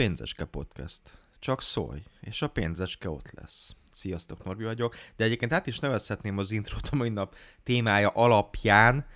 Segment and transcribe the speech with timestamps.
[0.00, 1.00] Pénzeske Podcast.
[1.38, 3.76] Csak szólj, és a pénzeske ott lesz.
[3.90, 4.94] Sziasztok, Norbi vagyok.
[5.16, 9.06] De egyébként át is nevezhetném az intrót a mai nap témája alapján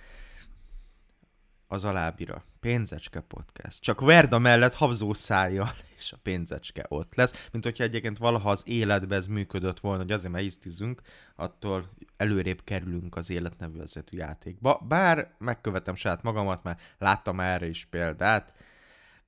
[1.67, 2.43] az alábira.
[2.59, 3.81] Pénzecske podcast.
[3.81, 7.47] Csak Verda mellett habzó szájjal, és a pénzecske ott lesz.
[7.51, 11.01] Mint hogyha egyébként valaha az életben ez működött volna, hogy azért, mert isztizünk,
[11.35, 14.85] attól előrébb kerülünk az életnevezetű játékba.
[14.87, 18.53] Bár megkövetem saját magamat, mert láttam erre is példát,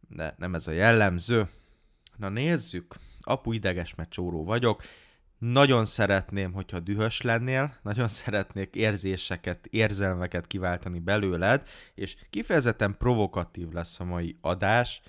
[0.08, 1.47] de nem ez a jellemző.
[2.18, 2.96] Na nézzük.
[3.21, 4.83] Apu ideges, mert csóró vagyok.
[5.38, 14.00] Nagyon szeretném, hogyha dühös lennél, nagyon szeretnék érzéseket, érzelmeket kiváltani belőled, és kifejezetten provokatív lesz
[14.00, 15.02] a mai adás.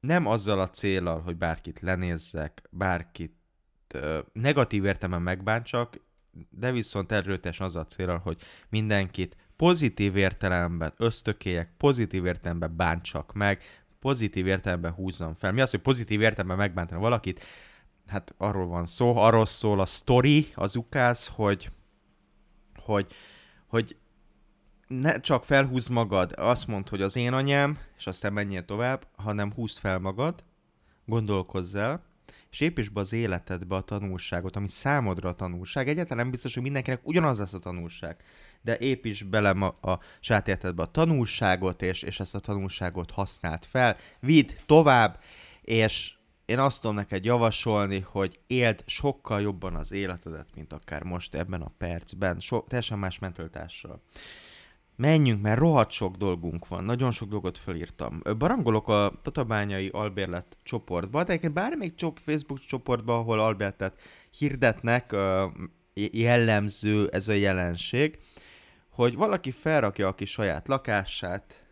[0.00, 3.34] Nem azzal a célral, hogy bárkit lenézzek, bárkit
[3.94, 6.00] ö, negatív értelemben megbántsak,
[6.50, 13.62] de viszont erőteljesen az a célral, hogy mindenkit pozitív értelemben ösztökélyek, pozitív értelemben bántsak meg,
[14.04, 15.52] pozitív értelemben húzzam fel.
[15.52, 17.42] Mi az, hogy pozitív értelemben megbántani valakit?
[18.06, 21.70] Hát arról van szó, arról szól a story, az ukáz, hogy,
[22.76, 23.06] hogy,
[23.66, 23.96] hogy
[24.86, 29.52] ne csak felhúz magad, azt mondd, hogy az én anyám, és aztán menjél tovább, hanem
[29.52, 30.44] húzd fel magad,
[31.04, 32.04] gondolkozz el,
[32.50, 35.88] és építs be az életedbe a tanulságot, ami számodra a tanulság.
[35.88, 38.16] Egyáltalán nem biztos, hogy mindenkinek ugyanaz lesz a tanulság
[38.64, 43.64] de építs bele ma a saját életedbe a tanulságot, és, és ezt a tanulságot használt
[43.64, 45.20] fel, vidd tovább,
[45.62, 46.12] és
[46.44, 51.62] én azt tudom neked javasolni, hogy éld sokkal jobban az életedet, mint akár most ebben
[51.62, 54.02] a percben, so, teljesen más mentalitással.
[54.96, 58.22] Menjünk, mert rohadt sok dolgunk van, nagyon sok dolgot felírtam.
[58.38, 64.00] Barangolok a Tatabányai Albérlet csoportba, de egyébként bármelyik csop, Facebook csoportba, ahol Albertet
[64.38, 65.14] hirdetnek,
[65.94, 68.18] jellemző ez a jelenség
[68.94, 71.66] hogy valaki felrakja a kis saját lakását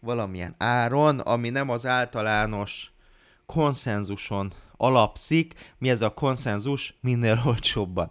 [0.00, 2.92] valamilyen áron, ami nem az általános
[3.46, 5.74] konszenzuson alapszik.
[5.78, 6.98] Mi ez a konszenzus?
[7.00, 8.08] Minél olcsóbban.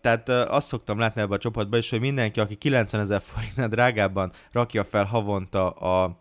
[0.00, 3.68] Tehát uh, azt szoktam látni ebben a csoportban is, hogy mindenki, aki 90 ezer forintnál
[3.68, 6.18] drágábban rakja fel havonta a,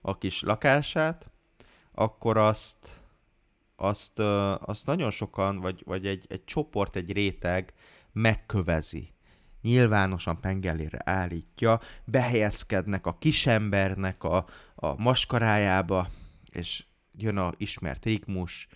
[0.00, 1.30] a kis lakását,
[1.94, 2.88] akkor azt,
[3.76, 4.18] azt,
[4.58, 7.72] azt nagyon sokan, vagy, vagy egy, egy csoport, egy réteg
[8.12, 9.13] megkövezi
[9.64, 16.08] nyilvánosan pengelére állítja, behelyezkednek a kisembernek a, a maskarájába,
[16.50, 16.84] és
[17.16, 18.68] jön a ismert rigmus,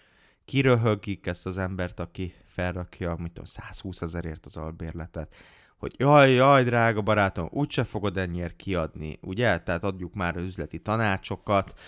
[0.44, 5.34] kiröhögik ezt az embert, aki felrakja, mit tudom, 120 ezerért az albérletet,
[5.78, 9.58] hogy jaj, jaj, drága barátom, úgyse fogod ennyiért kiadni, ugye?
[9.58, 11.78] Tehát adjuk már az üzleti tanácsokat,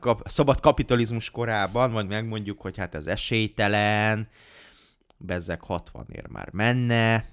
[0.00, 4.28] kap, szabad kapitalizmus korában, vagy megmondjuk, hogy hát ez esélytelen,
[5.16, 7.24] bezzek 60 ér már menne,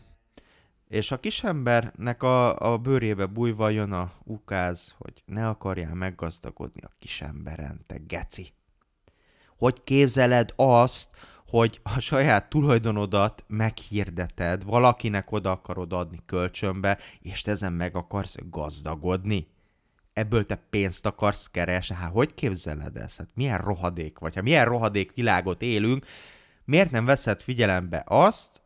[0.87, 6.91] és a kisembernek a, a bőrébe bújva jön a ukáz, hogy ne akarjál meggazdagodni a
[6.99, 8.53] kisemberen, te geci.
[9.57, 11.09] Hogy képzeled azt,
[11.47, 18.37] hogy a saját tulajdonodat meghirdeted, valakinek oda akarod adni kölcsönbe, és te ezen meg akarsz
[18.49, 19.47] gazdagodni?
[20.13, 21.95] Ebből te pénzt akarsz keresni?
[21.95, 23.17] Hát hogy képzeled ezt?
[23.17, 24.35] Hát milyen rohadék vagy?
[24.35, 26.05] Ha milyen rohadék világot élünk,
[26.65, 28.61] miért nem veszed figyelembe azt,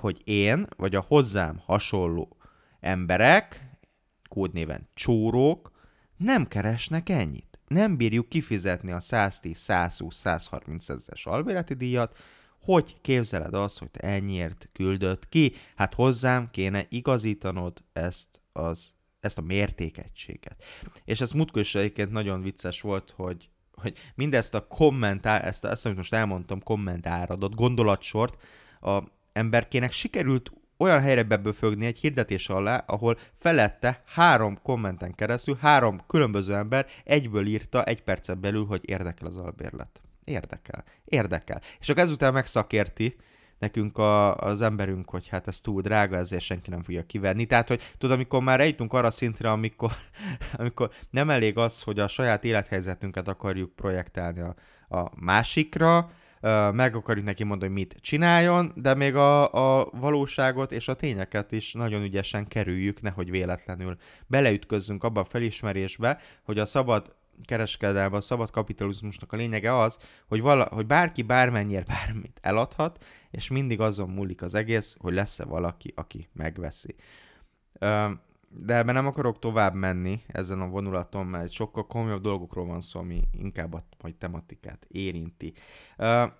[0.00, 2.36] hogy én, vagy a hozzám hasonló
[2.80, 3.70] emberek,
[4.28, 5.72] kódnéven csórók,
[6.16, 7.60] nem keresnek ennyit.
[7.68, 12.16] Nem bírjuk kifizetni a 110, 120, 130 ezeres albérleti díjat,
[12.60, 15.52] hogy képzeled azt, hogy te ennyiért küldött ki?
[15.76, 20.64] Hát hozzám kéne igazítanod ezt, az, ezt a mértékegységet.
[21.04, 25.84] És ez múltkor is egyébként nagyon vicces volt, hogy, hogy mindezt a kommentár, ezt, ezt,
[25.84, 28.42] amit most elmondtam, kommentáradott gondolatsort
[28.80, 36.00] a emberkének sikerült olyan helyre beböfögni egy hirdetés alá, ahol felette három kommenten keresztül három
[36.06, 40.00] különböző ember egyből írta egy percen belül, hogy érdekel az albérlet.
[40.24, 40.84] Érdekel.
[41.04, 41.60] Érdekel.
[41.80, 43.16] És akkor ezután megszakérti
[43.58, 47.46] nekünk a, az emberünk, hogy hát ez túl drága, ezért senki nem fogja kivenni.
[47.46, 49.92] Tehát, hogy tudod, amikor már eljutunk arra szintre, amikor,
[50.52, 54.54] amikor nem elég az, hogy a saját élethelyzetünket akarjuk projektálni a,
[54.98, 56.10] a másikra,
[56.72, 61.52] meg akarjuk neki mondani, hogy mit csináljon, de még a, a valóságot és a tényeket
[61.52, 63.96] is nagyon ügyesen kerüljük, nehogy véletlenül
[64.26, 69.98] beleütközzünk abba a felismerésbe, hogy a szabad kereskedelme, a szabad kapitalizmusnak a lényege az,
[70.28, 75.44] hogy, vala, hogy bárki bármennyire bármit eladhat, és mindig azon múlik az egész, hogy lesz-e
[75.44, 76.94] valaki, aki megveszi.
[78.54, 83.00] De ebben nem akarok tovább menni ezen a vonulaton, mert sokkal komolyabb dolgokról van szó,
[83.00, 85.52] ami inkább a majd tematikát érinti.
[85.98, 86.30] Uh,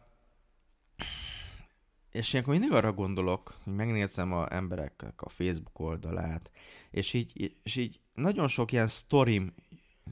[2.11, 6.51] és ilyenkor mindig arra gondolok, hogy megnézem a embereknek a Facebook oldalát,
[6.91, 9.55] és így, és így nagyon sok ilyen sztorim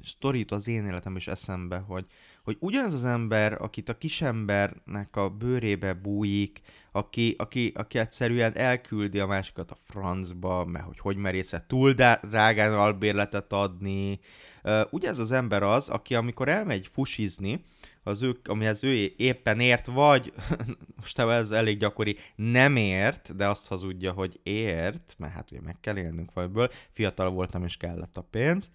[0.05, 2.07] sztorit az én életem is eszembe, hogy,
[2.45, 6.61] hogy ugyanaz az ember, akit a kisembernek a bőrébe bújik,
[6.93, 12.73] aki, aki, aki egyszerűen elküldi a másikat a francba, mert hogy hogy merésze túl drágán
[12.73, 14.21] albérletet adni.
[14.91, 17.65] Ugye ez az ember az, aki amikor elmegy fusizni,
[18.03, 20.33] az ő, amihez ő éppen ért, vagy
[21.01, 25.77] most ez elég gyakori, nem ért, de azt hazudja, hogy ért, mert hát ugye meg
[25.81, 28.71] kell élnünk valamiből, fiatal voltam és kellett a pénz,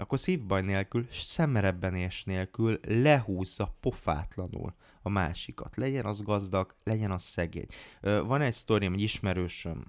[0.00, 5.76] akkor szívbaj nélkül, szemrebbenés nélkül lehúzza pofátlanul a másikat.
[5.76, 7.66] Legyen az gazdag, legyen az szegény.
[8.00, 9.84] Van egy sztorim, egy ismerősöm,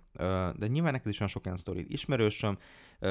[0.55, 1.85] de nyilván neked is van sok ilyen sztori.
[1.89, 2.57] Ismerősöm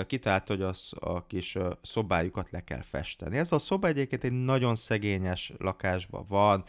[0.07, 3.37] kitalált, hogy az a kis szobájukat le kell festeni.
[3.37, 6.65] Ez a szoba egyébként egy nagyon szegényes lakásban van,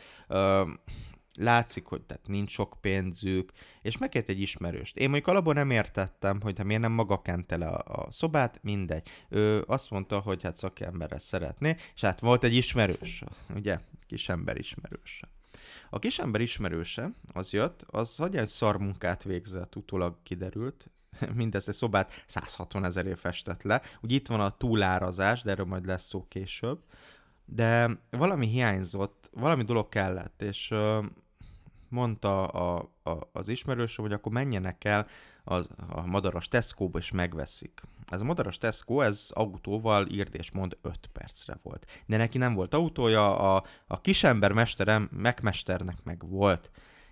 [1.39, 3.51] látszik, hogy tehát nincs sok pénzük,
[3.81, 4.97] és megkért egy ismerőst.
[4.97, 8.59] Én mondjuk alapból nem értettem, hogy hát miért nem maga kente le a, a szobát,
[8.63, 9.07] mindegy.
[9.29, 13.23] Ő azt mondta, hogy hát szakemberre szeretné, és hát volt egy ismerős,
[13.55, 15.27] ugye, kisember ismerőse.
[15.89, 20.89] A kisember ismerőse, az jött, az hogy egy szarmunkát végzett, utólag kiderült,
[21.33, 23.81] mindezt egy szobát 160 ezerért festett le.
[24.01, 26.79] Ugye itt van a túlárazás, de erről majd lesz szó később.
[27.53, 30.73] De valami hiányzott, valami dolog kellett, és
[31.89, 35.07] mondta a, a, az ismerősöm, hogy akkor menjenek el
[35.43, 37.81] az, a madaras Tesco-ba, és megveszik.
[38.07, 42.03] Ez a madaras Tesco, ez autóval írd és mond 5 percre volt.
[42.05, 46.71] De neki nem volt autója, a, a kisember mesterem, megmesternek meg volt.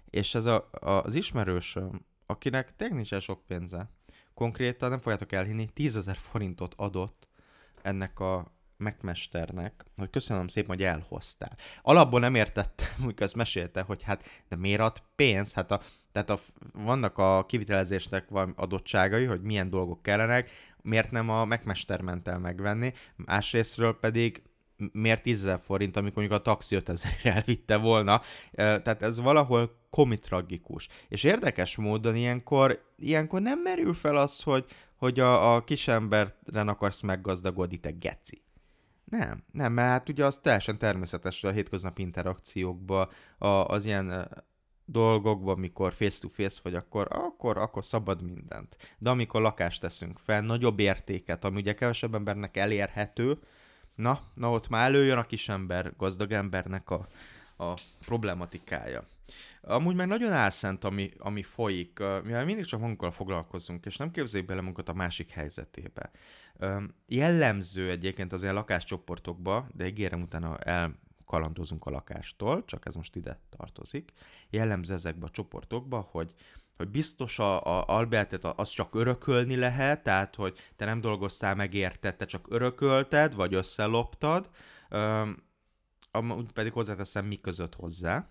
[0.09, 3.89] És ez a, a, az ismerősöm, akinek technikusan sok pénze,
[4.33, 7.27] konkrétan nem fogjátok elhinni, 10 ezer forintot adott
[7.81, 11.57] ennek a megmesternek, hogy köszönöm szépen, hogy elhoztál.
[11.81, 15.55] Alapból nem értettem, amikor ezt mesélte, hogy hát de miért ad pénzt?
[15.55, 15.81] Hát a,
[16.11, 16.39] tehát a,
[16.73, 22.39] vannak a kivitelezésnek van adottságai, hogy milyen dolgok kellenek, miért nem a megmester ment el
[22.39, 24.41] megvenni, másrésztről pedig
[24.91, 28.21] miért 10 forint, amikor mondjuk a taxi 5000 elvitte volna.
[28.51, 30.87] Tehát ez valahol komitragikus.
[31.07, 34.65] És érdekes módon ilyenkor, ilyenkor nem merül fel az, hogy,
[34.95, 38.41] hogy a, a kisemberen akarsz meggazdagodni, te geci.
[39.09, 44.29] Nem, nem, mert hát ugye az teljesen természetes a hétköznapi interakciókban, a, az ilyen
[44.85, 48.75] dolgokban, amikor face-to-face vagy, akkor, akkor, akkor szabad mindent.
[48.97, 53.39] De amikor lakást teszünk fel, nagyobb értéket, ami ugye kevesebb embernek elérhető,
[53.95, 57.07] na, na ott már előjön a kisember, gazdag embernek a,
[57.57, 57.73] a
[58.05, 59.07] problematikája.
[59.61, 64.47] Amúgy már nagyon álszent, ami, ami folyik, mivel mindig csak magunkkal foglalkozunk, és nem képzeljük
[64.47, 66.11] bele magunkat a másik helyzetébe.
[67.07, 73.39] Jellemző egyébként az ilyen lakáscsoportokba, de ígérem utána elkalandozunk a lakástól, csak ez most ide
[73.49, 74.13] tartozik.
[74.49, 76.35] Jellemző ezekbe a csoportokba, hogy
[76.79, 81.73] hogy biztos a, a albérletet az csak örökölni lehet, tehát hogy te nem dolgoztál meg
[81.73, 84.49] érted, te csak örökölted, vagy összeloptad,
[86.37, 88.29] úgy pedig hozzáteszem mi között hozzá,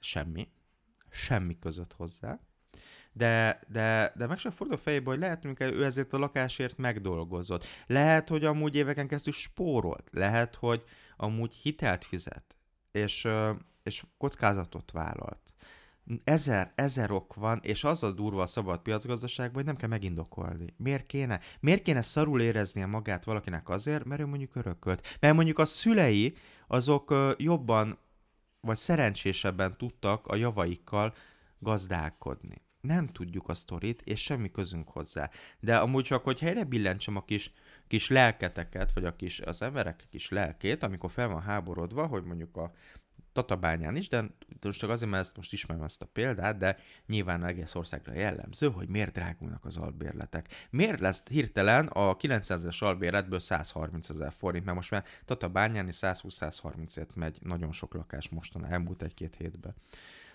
[0.00, 0.48] semmi,
[1.10, 2.40] semmi között hozzá,
[3.18, 6.76] de, de, de meg sem fordul a fejébe, hogy lehet, hogy ő ezért a lakásért
[6.76, 7.66] megdolgozott.
[7.86, 10.10] Lehet, hogy amúgy éveken keresztül spórolt.
[10.12, 10.84] Lehet, hogy
[11.16, 12.56] amúgy hitelt fizet,
[12.92, 13.28] és,
[13.82, 15.54] és kockázatot vállalt.
[16.24, 20.74] Ezer, ezer ok van, és az az durva a szabad piacgazdaságban, hogy nem kell megindokolni.
[20.76, 21.40] Miért kéne?
[21.60, 25.16] Miért kéne szarul éreznie magát valakinek azért, mert ő mondjuk örökölt?
[25.20, 26.36] Mert mondjuk a szülei
[26.66, 27.98] azok jobban
[28.60, 31.14] vagy szerencsésebben tudtak a javaikkal
[31.58, 35.30] gazdálkodni nem tudjuk a sztorit, és semmi közünk hozzá.
[35.60, 37.52] De amúgy csak, hogy helyre billentsem a kis,
[37.86, 42.56] kis lelketeket, vagy a kis, az emberek kis lelkét, amikor fel van háborodva, hogy mondjuk
[42.56, 42.72] a
[43.32, 44.24] Tatabányán is, de
[44.62, 48.70] most csak azért, mert ezt most ismerem ezt a példát, de nyilván egész országra jellemző,
[48.70, 50.66] hogy miért drágulnak az albérletek.
[50.70, 57.14] Miért lesz hirtelen a 900-es albérletből 130 ezer forint, mert most már Tatabányán is 120-130
[57.14, 59.74] megy nagyon sok lakás mostan elmúlt egy-két hétben.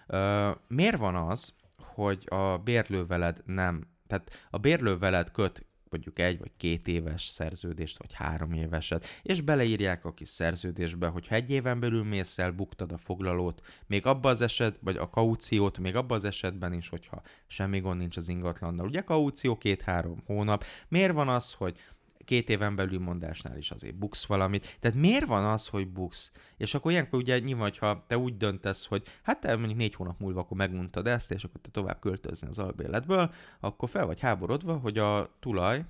[0.07, 1.53] Uh, miért van az,
[1.93, 8.13] hogy a bérlőveled nem, tehát a bérlőveled köt mondjuk egy vagy két éves szerződést, vagy
[8.13, 12.91] három éveset, és beleírják a kis szerződésbe, hogy ha egy éven belül mész el, buktad
[12.91, 17.21] a foglalót, még abban az eset, vagy a kauciót, még abban az esetben is, hogyha
[17.47, 18.85] semmi gond nincs az ingatlannal.
[18.85, 20.63] Ugye kaució két-három hónap.
[20.87, 21.77] Miért van az, hogy
[22.25, 24.77] két éven belül mondásnál is azért buksz valamit.
[24.79, 26.31] Tehát miért van az, hogy buksz?
[26.57, 30.19] És akkor ilyenkor ugye nyilván, ha te úgy döntesz, hogy hát te mondjuk négy hónap
[30.19, 34.77] múlva akkor megmondtad ezt, és akkor te tovább költözni az albérletből, akkor fel vagy háborodva,
[34.77, 35.85] hogy a tulaj,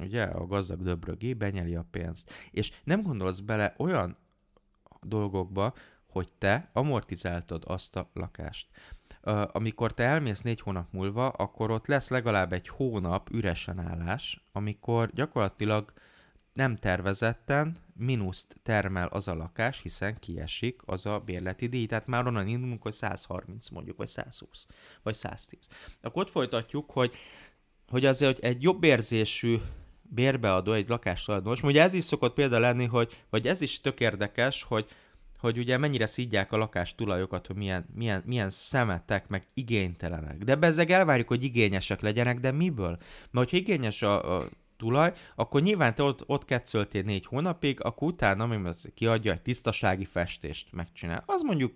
[0.00, 2.32] ugye, a gazdag döbrögé benyeli a pénzt.
[2.50, 4.16] És nem gondolsz bele olyan
[5.00, 5.74] dolgokba,
[6.06, 8.68] hogy te amortizáltad azt a lakást
[9.52, 15.10] amikor te elmész négy hónap múlva, akkor ott lesz legalább egy hónap üresen állás, amikor
[15.12, 15.92] gyakorlatilag
[16.52, 21.86] nem tervezetten mínuszt termel az a lakás, hiszen kiesik az a bérleti díj.
[21.86, 24.66] Tehát már onnan indulunk, hogy 130 mondjuk, vagy 120,
[25.02, 25.68] vagy 110.
[26.00, 27.14] Akkor ott folytatjuk, hogy,
[27.88, 29.56] hogy azért hogy egy jobb érzésű
[30.02, 34.62] bérbeadó, egy lakástulajdonos, ugye ez is szokott példa lenni, hogy, vagy ez is tök érdekes,
[34.62, 34.88] hogy,
[35.38, 40.38] hogy ugye mennyire szidják a lakástulajokat, hogy milyen, milyen, milyen szemetek, meg igénytelenek.
[40.38, 42.98] De bezzeg elvárjuk, hogy igényesek legyenek, de miből?
[43.30, 48.08] Mert hogyha igényes a, a tulaj, akkor nyilván te ott, ott ketszöltél négy hónapig, akkor
[48.08, 51.72] utána, amikor kiadja egy tisztasági festést megcsinál, az mondjuk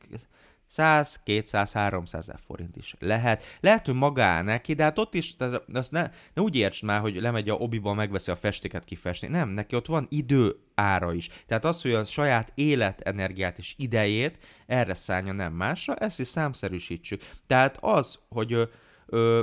[0.73, 3.45] 100, 200, 300 ezer forint is lehet.
[3.61, 7.01] Lehet, hogy maga neki, de hát ott is, tehát azt ne, ne úgy értsd már,
[7.01, 9.29] hogy lemegy a obiba, megveszi a festéket kifestni.
[9.29, 11.29] Nem, neki ott van idő ára is.
[11.47, 17.23] Tehát az, hogy a saját életenergiát és idejét erre szállja, nem másra, ezt is számszerűsítsük.
[17.47, 18.65] Tehát az, hogy ö,
[19.07, 19.41] ö,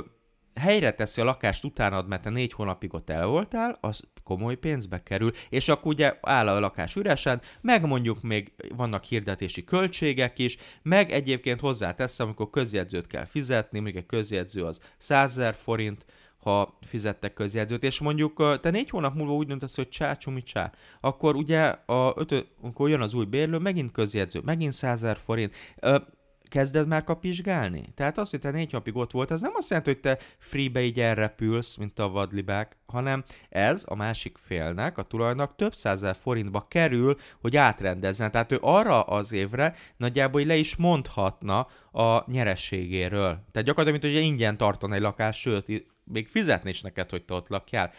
[0.54, 5.02] helyre teszi a lakást utánad, mert te négy hónapig ott el voltál, az komoly pénzbe
[5.02, 10.56] kerül, és akkor ugye áll a lakás üresen, meg mondjuk még vannak hirdetési költségek is,
[10.82, 16.06] meg egyébként hozzáteszem, amikor közjegyzőt kell fizetni, még egy közjegyző az 100 000 forint,
[16.40, 20.72] ha fizettek közjegyzőt, és mondjuk te négy hónap múlva úgy döntesz, hogy csá, csumi, csá,
[21.00, 25.54] akkor ugye a ötö, akkor jön az új bérlő, megint közjegyző, megint 100 000 forint,
[26.50, 27.84] kezded már kapizsgálni?
[27.94, 30.80] Tehát az, hogy te négy napig ott volt, az nem azt jelenti, hogy te freebe
[30.82, 36.66] így elrepülsz, mint a vadlibák, hanem ez a másik félnek, a tulajnak több százer forintba
[36.68, 38.30] kerül, hogy átrendezzen.
[38.30, 43.44] Tehát ő arra az évre nagyjából le is mondhatna a nyerességéről.
[43.52, 45.66] Tehát gyakorlatilag, mint hogy ingyen tartana egy lakás, sőt,
[46.04, 47.92] még fizetni is neked, hogy te ott lakjál.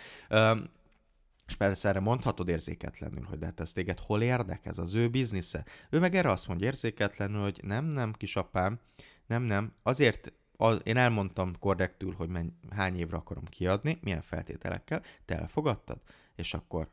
[1.52, 5.66] És persze erre mondhatod érzéketlenül, hogy de hát ez téged hol érdek, az ő biznisze.
[5.90, 8.80] Ő meg erre azt mondja érzéketlenül, hogy nem, nem, kisapám,
[9.26, 15.02] nem, nem, azért az, én elmondtam korrektül, hogy menny, hány évre akarom kiadni, milyen feltételekkel,
[15.26, 16.02] te elfogadtad,
[16.36, 16.90] és akkor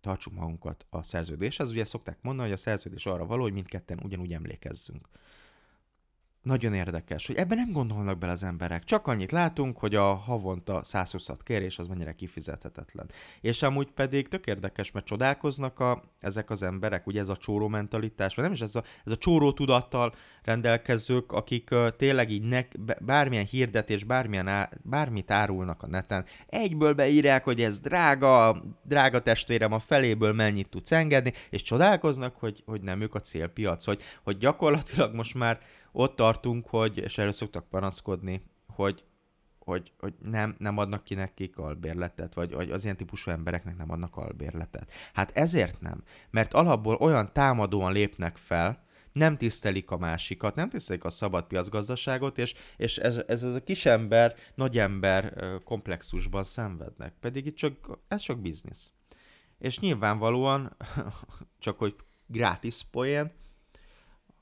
[0.00, 1.70] tartsuk magunkat a szerződéshez.
[1.70, 5.08] Ugye szokták mondani, hogy a szerződés arra való, hogy mindketten ugyanúgy emlékezzünk
[6.44, 8.84] nagyon érdekes, hogy ebben nem gondolnak bele az emberek.
[8.84, 13.10] Csak annyit látunk, hogy a havonta 120 kérés az mennyire kifizethetetlen.
[13.40, 17.68] És amúgy pedig tök érdekes, mert csodálkoznak a, ezek az emberek, ugye ez a csóró
[17.68, 22.42] mentalitás, vagy nem is ez a, ez a csóró tudattal rendelkezők, akik uh, tényleg így
[22.42, 22.60] ne,
[23.00, 29.72] bármilyen hirdetés, bármilyen á, bármit árulnak a neten, egyből beírják, hogy ez drága, drága testvérem,
[29.72, 34.36] a feléből mennyit tudsz engedni, és csodálkoznak, hogy, hogy nem ők a célpiac, hogy, hogy
[34.36, 35.58] gyakorlatilag most már
[35.96, 39.04] ott tartunk, hogy, és erről szoktak panaszkodni, hogy,
[39.58, 43.90] hogy, hogy nem, nem adnak ki nekik albérletet, vagy, vagy az ilyen típusú embereknek nem
[43.90, 44.90] adnak albérletet.
[45.12, 48.82] Hát ezért nem, mert alapból olyan támadóan lépnek fel,
[49.12, 53.62] nem tisztelik a másikat, nem tisztelik a szabad piacgazdaságot, és, és ez, ez, ez a
[53.62, 55.34] kisember, nagyember
[55.64, 57.14] komplexusban szenvednek.
[57.20, 58.92] Pedig itt csak, ez csak biznisz.
[59.58, 60.76] És nyilvánvalóan,
[61.58, 61.94] csak hogy
[62.26, 63.32] gratis poén,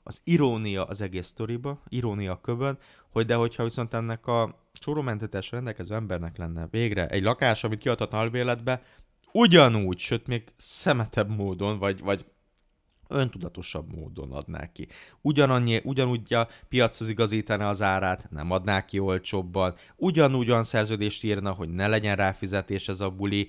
[0.03, 2.77] az irónia az egész sztoriba, irónia köbön,
[3.09, 8.19] hogy de hogyha viszont ennek a csórómentetás rendelkező embernek lenne végre egy lakás, amit kiadhatna
[8.19, 8.83] albérletbe,
[9.31, 12.25] ugyanúgy, sőt még szemetebb módon, vagy, vagy
[13.07, 14.87] öntudatosabb módon adná ki.
[15.21, 21.51] Ugyanannyi, ugyanúgy a piachoz igazítaná az árát, nem adná ki olcsóbban, ugyanúgy olyan szerződést írna,
[21.51, 23.47] hogy ne legyen ráfizetés ez a buli,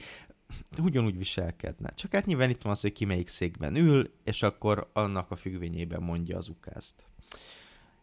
[0.83, 1.91] ugyanúgy viselkedne.
[1.95, 5.37] Csak hát nyilván itt van az, hogy ki melyik székben ül, és akkor annak a
[5.37, 7.03] függvényében mondja az ukázt.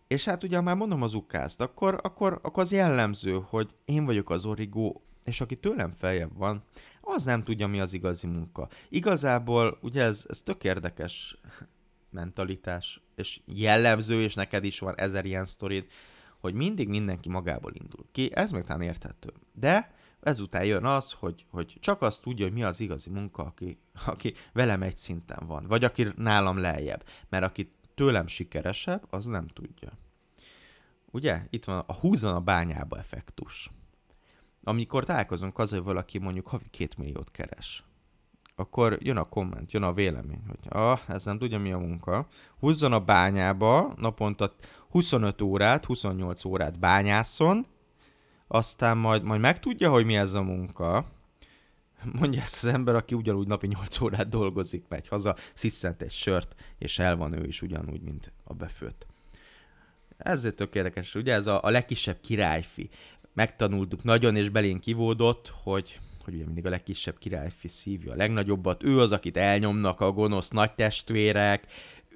[0.08, 4.30] És hát ugye, már mondom az ukázt, akkor, akkor, akkor az jellemző, hogy én vagyok
[4.30, 6.64] az origó, és aki tőlem feljebb van,
[7.02, 8.70] az nem tudja, mi az igazi munka.
[8.90, 11.38] Igazából, ugye ez, ez tök érdekes
[12.10, 15.86] mentalitás, és jellemző, és neked is van ezer ilyen sztorid,
[16.40, 19.34] hogy mindig mindenki magából indul ki, ez meg talán érthető.
[19.54, 23.80] De ezután jön az, hogy, hogy csak azt tudja, hogy mi az igazi munka, aki,
[24.06, 27.04] aki velem egy szinten van, vagy aki nálam lejjebb.
[27.30, 29.92] Mert aki tőlem sikeresebb, az nem tudja.
[31.12, 31.46] Ugye?
[31.50, 33.72] Itt van a húzon a bányába effektus.
[34.64, 37.84] Amikor találkozunk az, hogy valaki mondjuk havi két milliót keres,
[38.56, 42.28] akkor jön a komment, jön a vélemény, hogy ah, ez nem tudja mi a munka.
[42.60, 44.56] Húzzon a bányába, naponta
[44.90, 47.66] 25 órát, 28 órát bányászon,
[48.54, 51.06] aztán majd, majd megtudja, hogy mi ez a munka,
[52.20, 56.56] mondja ezt az ember, aki ugyanúgy napi 8 órát dolgozik, megy haza, sziszent egy sört,
[56.78, 59.06] és el van ő is ugyanúgy, mint a befőtt.
[60.18, 62.90] Ezért tök érdekes, ugye ez a, a legkisebb királyfi.
[63.34, 68.84] Megtanultuk nagyon, és belén kivódott, hogy, hogy ugye mindig a legkisebb királyfi szívja a legnagyobbat.
[68.84, 71.66] Ő az, akit elnyomnak a gonosz nagy testvérek,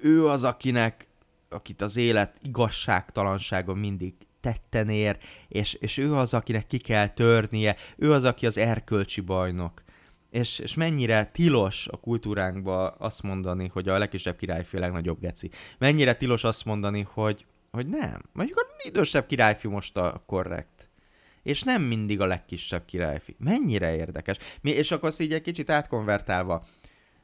[0.02, 1.06] ő az, akinek
[1.48, 4.14] akit az élet igazságtalansága mindig
[4.46, 9.20] tetten ér, és, és ő az, akinek ki kell törnie, ő az, aki az erkölcsi
[9.20, 9.82] bajnok.
[10.30, 15.50] és, és mennyire tilos a kultúránkba azt mondani, hogy a legkisebb királyfő a legnagyobb geci.
[15.78, 18.22] Mennyire tilos azt mondani, hogy, hogy nem.
[18.32, 20.90] Mondjuk a idősebb királyfiú most a korrekt.
[21.42, 23.36] És nem mindig a legkisebb királyfi.
[23.38, 24.36] Mennyire érdekes.
[24.60, 26.66] Mi, és akkor azt így egy kicsit átkonvertálva.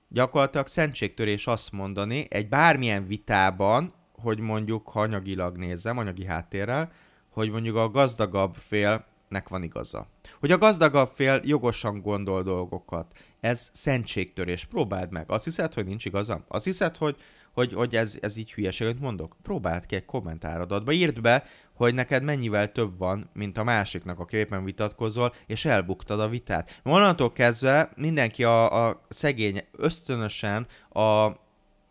[0.09, 6.93] Gyakorlatilag szentségtörés azt mondani egy bármilyen vitában, hogy mondjuk, ha anyagilag nézem, anyagi háttérrel,
[7.33, 10.07] hogy mondjuk a gazdagabb félnek van igaza.
[10.41, 13.07] Hogy a gazdagabb fél jogosan gondol dolgokat.
[13.41, 14.65] Ez szentségtörés.
[14.65, 15.31] Próbáld meg.
[15.31, 16.45] Azt hiszed, hogy nincs igazam?
[16.49, 17.17] Azt hiszed, hogy,
[17.53, 19.37] hogy, hogy ez, ez így hülyeséget mondok?
[19.43, 20.93] Próbáld ki egy kommentáradatba.
[20.93, 26.21] Írd be, hogy neked mennyivel több van, mint a másiknak, aki éppen vitatkozol, és elbuktad
[26.21, 26.81] a vitát.
[26.85, 31.01] Onnantól kezdve mindenki a, a szegény ösztönösen a,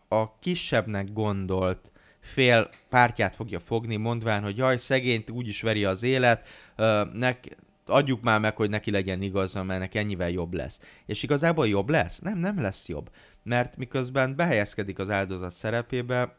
[0.08, 6.48] a kisebbnek gondolt fél pártját fogja fogni, mondván, hogy jaj, szegényt úgyis veri az élet,
[7.14, 10.82] nek, adjuk már meg, hogy neki legyen igaza, mert neki ennyivel jobb lesz.
[11.06, 12.20] És igazából jobb lesz?
[12.20, 13.12] Nem, nem lesz jobb.
[13.44, 16.36] Mert miközben behelyezkedik az áldozat szerepébe,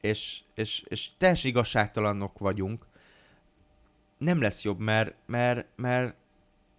[0.00, 2.86] és, és, és teljes igazságtalanok vagyunk,
[4.18, 6.14] nem lesz jobb, mert, mert, mert,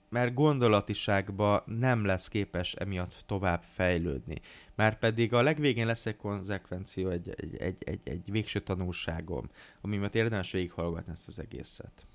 [0.10, 4.42] mert gondolatiságba nem lesz képes emiatt tovább fejlődni.
[4.80, 9.50] Már pedig a legvégén lesz egy konzekvenció, egy, egy, egy, egy, egy végső tanulságom,
[9.82, 12.08] ami miatt érdemes végighallgatni ezt az egészet.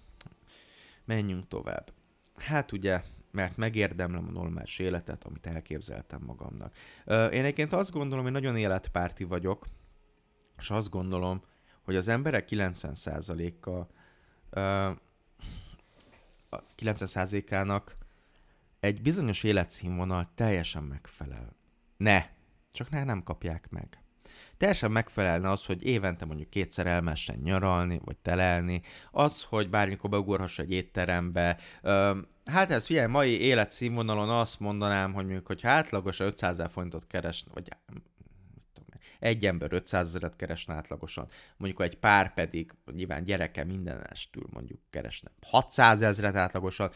[1.04, 1.92] Menjünk tovább.
[2.36, 6.76] Hát ugye, mert megérdemlem a normális életet, amit elképzeltem magamnak.
[7.06, 9.66] Én egyébként azt gondolom, hogy nagyon életpárti vagyok,
[10.58, 11.42] és azt gondolom,
[11.82, 13.86] hogy az emberek 90%-a
[16.76, 17.96] 90%-ának
[18.80, 21.56] egy bizonyos életszínvonal teljesen megfelel.
[21.96, 22.33] Ne,
[22.74, 23.98] csak ne, nem kapják meg.
[24.56, 30.58] Teljesen megfelelne az, hogy évente mondjuk kétszer elmessen nyaralni, vagy telelni, az, hogy bármikor beugorhass
[30.58, 31.58] egy étterembe.
[32.44, 37.44] hát ez figyelj, mai életszínvonalon azt mondanám, hogy mondjuk, hogy átlagosan 500 ezer forintot keres,
[37.52, 37.68] vagy
[39.18, 45.30] egy ember 500 ezeret keresne átlagosan, mondjuk egy pár pedig, nyilván gyereke mindenestül mondjuk keresne
[45.46, 46.90] 600 ezeret átlagosan,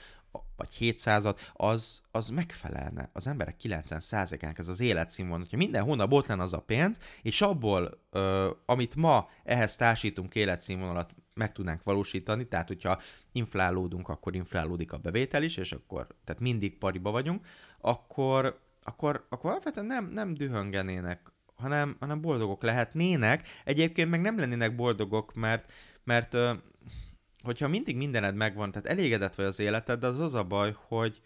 [0.57, 5.41] vagy 700-at, az, az megfelelne az emberek 90%-ának ez az életszínvonal.
[5.41, 10.35] Hogyha minden hónap ott lenne az a pénz, és abból, ö, amit ma ehhez társítunk
[10.35, 13.01] életszínvonalat, meg tudnánk valósítani, tehát hogyha
[13.33, 17.47] inflálódunk, akkor inflálódik a bevétel is, és akkor, tehát mindig pariba vagyunk,
[17.81, 23.49] akkor, akkor, akkor alapvetően nem, nem dühöngenének hanem, hanem boldogok lehetnének.
[23.65, 25.73] Egyébként meg nem lennének boldogok, mert,
[26.05, 26.37] mert
[27.43, 31.21] hogyha mindig mindened megvan, tehát elégedett vagy az életed, de az az a baj, hogy,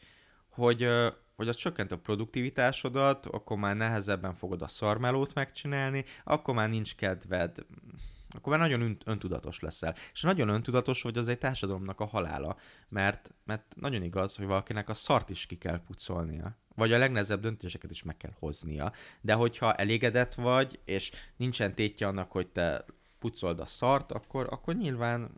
[0.49, 0.89] hogy,
[1.37, 6.95] hogy az csökkent a produktivitásodat, akkor már nehezebben fogod a szarmelót megcsinálni, akkor már nincs
[6.95, 7.59] kedved,
[8.35, 9.95] akkor már nagyon öntudatos leszel.
[10.13, 12.57] És nagyon öntudatos vagy, az egy társadalomnak a halála,
[12.89, 17.41] mert, mert nagyon igaz, hogy valakinek a szart is ki kell pucolnia vagy a legnehezebb
[17.41, 18.93] döntéseket is meg kell hoznia.
[19.21, 22.85] De hogyha elégedett vagy, és nincsen tétje annak, hogy te
[23.19, 25.31] pucold a szart, akkor, akkor nyilván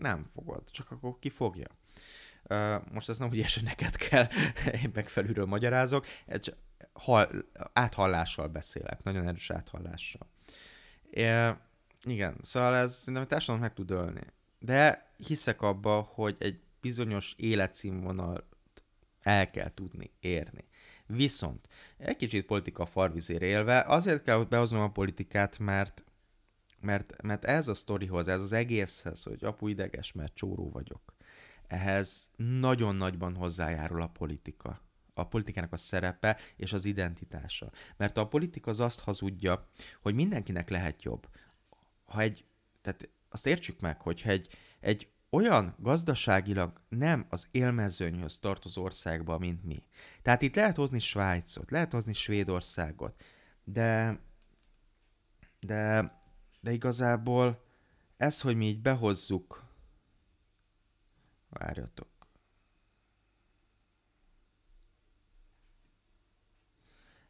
[0.00, 1.66] nem fogod, csak akkor ki fogja.
[2.92, 4.26] most ez nem úgy hogy neked kell,
[4.82, 5.08] én meg
[5.46, 6.06] magyarázok,
[6.92, 7.28] hall,
[7.72, 10.26] áthallással beszélek, nagyon erős áthallással.
[11.10, 11.48] É,
[12.04, 14.22] igen, szóval ez szerintem a társadalom meg tud ölni.
[14.58, 18.48] De hiszek abba, hogy egy bizonyos életszínvonal
[19.20, 20.64] el kell tudni érni.
[21.06, 26.04] Viszont egy kicsit politika farvizére élve, azért kell behoznom a politikát, mert,
[26.82, 31.14] mert, mert ez a sztorihoz, ez az egészhez, hogy apu ideges, mert csóró vagyok,
[31.66, 34.80] ehhez nagyon nagyban hozzájárul a politika.
[35.14, 37.70] A politikának a szerepe és az identitása.
[37.96, 39.68] Mert a politika az azt hazudja,
[40.00, 41.28] hogy mindenkinek lehet jobb.
[42.04, 42.44] Ha egy,
[42.82, 44.48] tehát azt értsük meg, hogyha egy,
[44.80, 49.82] egy olyan gazdaságilag nem az élmezőnyhöz tartozó országba, mint mi.
[50.22, 53.22] Tehát itt lehet hozni Svájcot, lehet hozni Svédországot,
[53.64, 54.18] de,
[55.60, 56.12] de,
[56.62, 57.62] de igazából
[58.16, 59.64] ez, hogy mi így behozzuk,
[61.48, 62.08] várjatok,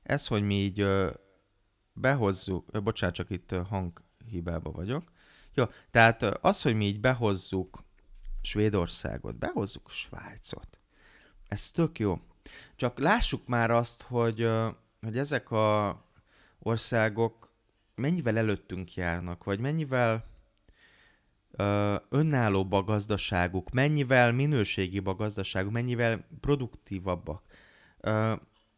[0.02, 0.86] ez, hogy mi így
[1.92, 5.12] behozzuk, ö, bocsánat, csak itt ö, hanghibába vagyok.
[5.54, 7.84] Jó, tehát az, hogy mi így behozzuk
[8.42, 10.78] Svédországot, behozzuk Svájcot.
[11.48, 12.20] Ez tök jó.
[12.76, 14.48] Csak lássuk már azt, hogy,
[15.00, 16.00] hogy ezek a
[16.58, 17.51] országok
[17.94, 20.24] mennyivel előttünk járnak, vagy mennyivel
[21.50, 27.42] ö, önállóbb a gazdaságuk, mennyivel minőségibb a gazdaságuk, mennyivel produktívabbak.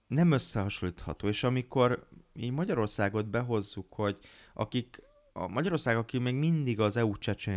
[0.06, 4.18] Nem összehasonlítható, és amikor mi Magyarországot behozzuk, hogy
[4.54, 7.12] akik a Magyarország, aki még mindig az EU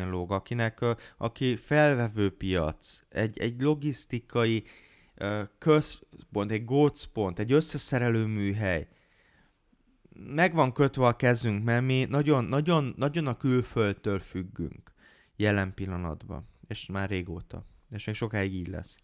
[0.09, 0.85] lóg, akinek,
[1.17, 4.63] aki felvevő piac, egy, egy logisztikai
[5.57, 8.87] központ, egy gócpont, egy összeszerelő műhely,
[10.29, 14.93] meg van kötve a kezünk, mert mi nagyon, nagyon, nagyon a külföldtől függünk
[15.35, 18.97] jelen pillanatban, és már régóta, és még sokáig így lesz.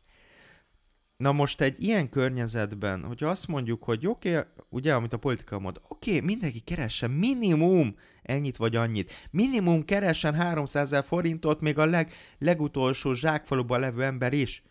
[1.17, 5.59] Na most egy ilyen környezetben, hogyha azt mondjuk, hogy oké, okay, ugye, amit a politika
[5.59, 11.77] mond, oké, okay, mindenki keressen minimum ennyit vagy annyit, minimum keressen 300 ezer forintot, még
[11.77, 14.63] a leg, legutolsó zsákfaluban levő ember is,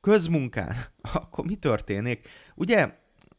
[0.00, 0.76] közmunkán,
[1.12, 2.28] akkor mi történik?
[2.54, 2.94] Ugye,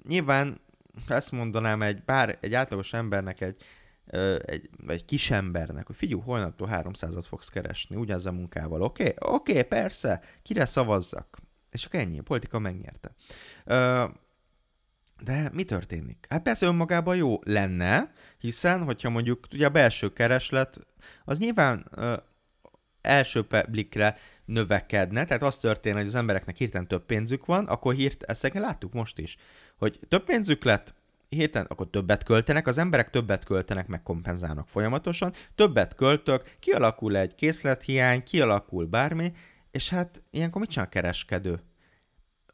[0.08, 0.62] nyilván
[1.08, 3.64] ezt mondanám egy, bár egy átlagos embernek, egy,
[4.46, 9.04] egy, egy kis embernek, hogy figyelj, holnaptól 300-at fogsz keresni, ugyanaz a munkával, oké?
[9.04, 9.36] Okay?
[9.36, 11.38] Oké, okay, persze, kire szavazzak?
[11.72, 13.16] És csak ennyi, a politika megnyerte.
[15.24, 16.26] De mi történik?
[16.30, 20.80] Hát persze önmagában jó lenne, hiszen, hogyha mondjuk ugye a belső kereslet,
[21.26, 22.16] az nyilván ö,
[23.02, 28.24] első blikre növekedne, tehát az történne, hogy az embereknek hirtelen több pénzük van, akkor hírt,
[28.24, 29.38] ezt láttuk most is,
[29.80, 30.94] hogy több pénzük lett,
[31.30, 37.36] héten akkor többet költenek, az emberek többet költenek, meg kompenzálnak folyamatosan, többet költök, kialakul egy
[37.36, 39.34] készlethiány, kialakul bármi,
[39.72, 41.60] és hát ilyenkor mit csinál a kereskedő?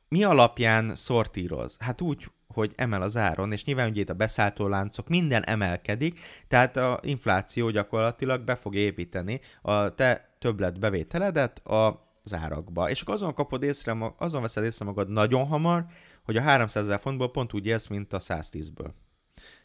[0.08, 1.76] Mi alapján szortíroz?
[1.80, 6.20] Hát úgy, hogy emel az áron, és nyilván ugye itt a beszálltó láncok, minden emelkedik,
[6.48, 12.90] tehát a infláció gyakorlatilag be fog építeni a te többlet bevételedet a zárakba.
[12.90, 15.86] És akkor azon kapod észre, azon veszed észre magad nagyon hamar,
[16.26, 18.92] hogy a 300 ezer fontból pont úgy élsz, mint a 110-ből.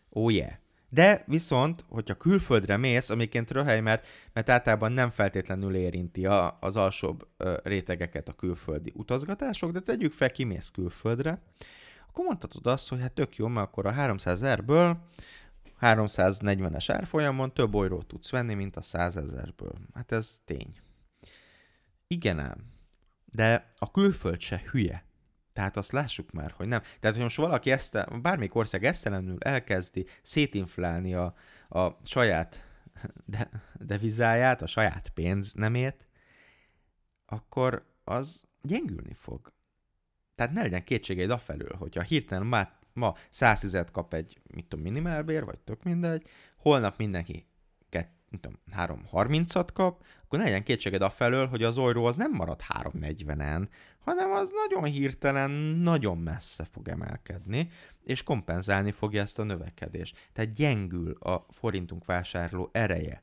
[0.09, 0.53] Oh yeah.
[0.88, 6.77] De viszont, hogyha külföldre mész, amiként röhely, mert, mert általában nem feltétlenül érinti a, az
[6.77, 7.27] alsóbb
[7.62, 11.42] rétegeket a külföldi utazgatások, de tegyük fel, kimész külföldre,
[12.09, 14.99] akkor mondhatod azt, hogy hát tök jó, mert akkor a 300 ezerből
[15.81, 19.73] 340-es árfolyamon több olyról tudsz venni, mint a 100 ezerből.
[19.94, 20.81] Hát ez tény.
[22.07, 22.73] Igen ám.
[23.25, 25.05] De a külföld se hülye.
[25.61, 26.81] Tehát azt lássuk már, hogy nem.
[27.01, 31.35] Tehát, hogy most valaki ezt, bármelyik ország esztelenül elkezdi szétinflálni a,
[31.68, 32.64] a saját
[33.25, 36.09] de, devizáját, a saját pénznemét,
[37.27, 39.53] akkor az gyengülni fog.
[40.35, 45.44] Tehát ne legyen kétségeid afelől, hogyha hirtelen ma, ma 110 kap egy, mit tudom, minimálbér,
[45.44, 47.46] vagy tök mindegy, holnap mindenki
[48.31, 52.61] nem tudom, 3.30-at kap, akkor ne legyen kétséged afelől, hogy az orró az nem marad
[52.69, 57.71] 3.40-en, hanem az nagyon hirtelen, nagyon messze fog emelkedni,
[58.05, 60.31] és kompenzálni fogja ezt a növekedést.
[60.33, 63.23] Tehát gyengül a forintunk vásárló ereje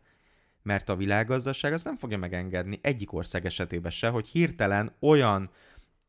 [0.68, 5.50] mert a világgazdaság azt nem fogja megengedni egyik ország esetében se, hogy hirtelen olyan,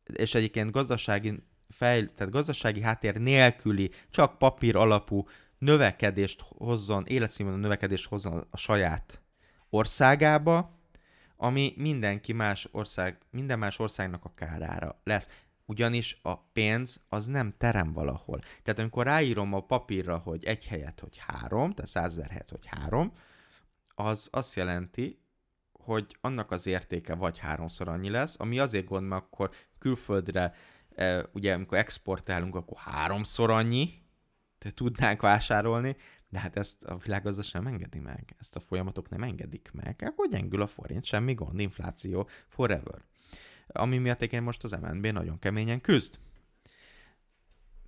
[0.04, 5.26] és egyébként gazdasági fejl, tehát gazdasági háttér nélküli, csak papír alapú
[5.58, 9.22] növekedést hozzon, életszínvonal növekedést hozzon a saját
[9.70, 10.78] országába,
[11.36, 15.28] ami mindenki más ország, minden más országnak a kárára lesz.
[15.64, 18.40] Ugyanis a pénz az nem terem valahol.
[18.62, 23.12] Tehát amikor ráírom a papírra, hogy egy helyet, hogy három, tehát százezer helyet, hogy három,
[23.94, 25.22] az azt jelenti,
[25.72, 30.54] hogy annak az értéke vagy háromszor annyi lesz, ami azért gond, mert akkor külföldre,
[30.94, 34.02] e, ugye amikor exportálunk, akkor háromszor annyi,
[34.58, 35.96] tudnánk vásárolni,
[36.28, 40.28] de hát ezt a világgazdaság nem engedi meg, ezt a folyamatok nem engedik meg, akkor
[40.28, 43.04] gyengül a forint, semmi gond, infláció, forever.
[43.66, 46.18] Ami miatt én most az MNB nagyon keményen küzd.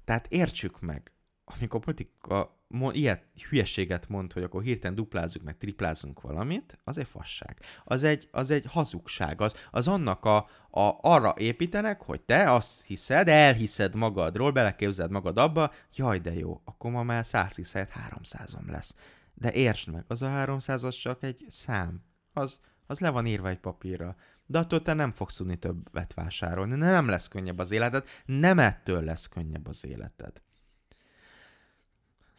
[0.05, 1.13] Tehát értsük meg,
[1.45, 2.60] amikor politika
[2.91, 7.59] ilyet hülyeséget mond, hogy akkor hirtelen duplázzuk, meg triplázunk valamit, az egy fasság.
[7.85, 9.41] Az egy, az egy hazugság.
[9.41, 10.37] Az, az annak a,
[10.71, 16.61] a, arra építenek, hogy te azt hiszed, elhiszed magadról, beleképzeld magad abba, jaj de jó,
[16.65, 18.97] akkor ma már 100 hiszed, 300 lesz.
[19.35, 22.03] De értsd meg, az a 300 az csak egy szám.
[22.33, 24.17] Az, az le van írva egy papírra.
[24.47, 29.03] De attól te nem fogsz tudni többet vásárolni, nem lesz könnyebb az életed, nem ettől
[29.03, 30.43] lesz könnyebb az életed.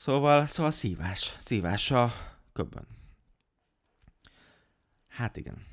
[0.02, 1.36] Szóval, szóval szívás.
[1.40, 2.14] Szívás a
[2.54, 2.88] köbben.
[5.08, 5.66] Hát igen.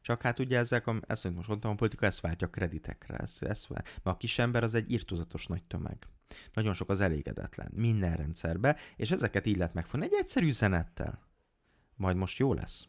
[0.00, 3.16] Csak hát ugye ezek, a, ezt, amit most mondtam, a politika ezt váltja a kreditekre.
[3.16, 3.84] Ezt, ezt vált.
[3.84, 6.06] Mert a kis ember az egy irtózatos nagy tömeg.
[6.52, 7.70] Nagyon sok az elégedetlen.
[7.74, 8.76] Minden rendszerbe.
[8.96, 11.26] És ezeket így lehet megfogni egy egyszerű üzenettel.
[11.96, 12.86] Majd most jó lesz.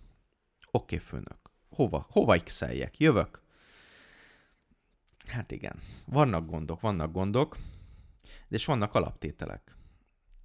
[0.71, 1.39] Oké, okay, főnök.
[1.69, 2.05] Hova?
[2.09, 2.63] Hova x
[2.97, 3.41] Jövök.
[5.27, 5.79] Hát igen.
[6.05, 7.57] Vannak gondok, vannak gondok
[8.49, 9.75] és vannak alaptételek.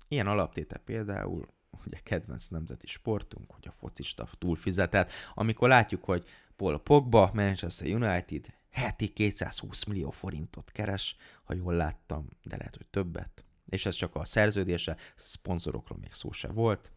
[0.09, 6.29] Ilyen alaptétel például, hogy a kedvenc nemzeti sportunk, hogy a focista túlfizetett, amikor látjuk, hogy
[6.57, 12.87] Paul Pogba, Manchester United heti 220 millió forintot keres, ha jól láttam, de lehet, hogy
[12.87, 13.45] többet.
[13.69, 16.93] És ez csak a szerződése, szponzorokról még szó se volt.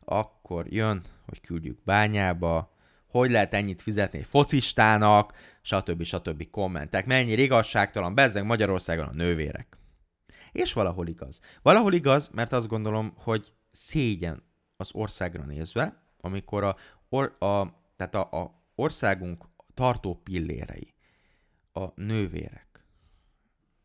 [0.00, 2.74] Akkor jön, hogy küldjük bányába,
[3.06, 6.02] hogy lehet ennyit fizetni egy focistának, stb.
[6.02, 6.50] stb.
[6.50, 7.06] kommentek.
[7.06, 9.76] Mennyire igazságtalan, bezzeg Magyarországon a nővérek.
[10.56, 11.40] És valahol igaz.
[11.62, 14.42] Valahol igaz, mert azt gondolom, hogy szégyen
[14.76, 16.76] az országra nézve, amikor a,
[17.08, 17.64] or, a,
[17.96, 20.94] tehát a, a országunk tartó pillérei,
[21.72, 22.84] a nővérek.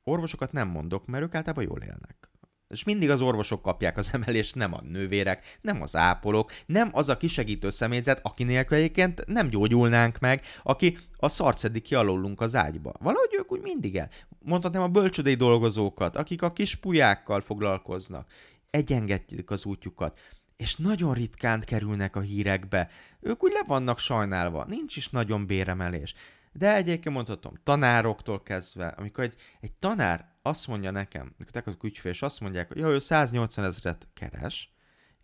[0.04, 2.31] Orvosokat nem mondok, mert ők általában jól élnek.
[2.72, 7.10] És mindig az orvosok kapják az emelést, nem a nővérek, nem az ápolók, nem az
[7.10, 12.42] a kisegítő személyzet, aki nélkül egyébként nem gyógyulnánk meg, aki a szart szedik ki alólunk
[12.42, 12.94] az ágyba.
[13.00, 14.10] Valahogy ők úgy mindig el.
[14.40, 18.32] Mondhatnám a bölcsödei dolgozókat, akik a kis pulyákkal foglalkoznak.
[18.70, 20.18] Egyengedjük az útjukat
[20.62, 22.90] és nagyon ritkán kerülnek a hírekbe.
[23.20, 26.14] Ők úgy le vannak sajnálva, nincs is nagyon béremelés.
[26.52, 32.12] De egyébként mondhatom, tanároktól kezdve, amikor egy, egy tanár azt mondja nekem, amikor az ügyfél,
[32.12, 34.74] és azt mondják, hogy jó, ő 180 ezeret keres,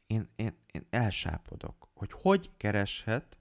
[0.07, 3.37] én, én, én elsápodok, hogy hogy kereshet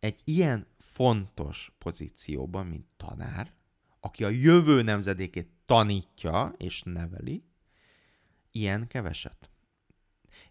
[0.00, 3.52] egy ilyen fontos pozícióban, mint tanár,
[4.00, 7.44] aki a jövő nemzedékét tanítja és neveli,
[8.50, 9.50] ilyen keveset.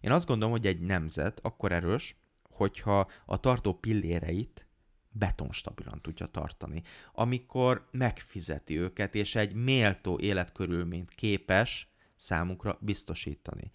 [0.00, 4.66] Én azt gondolom, hogy egy nemzet akkor erős, hogyha a tartó pilléreit
[5.12, 6.82] betonstabilan tudja tartani.
[7.12, 13.70] Amikor megfizeti őket, és egy méltó életkörülményt képes számukra biztosítani.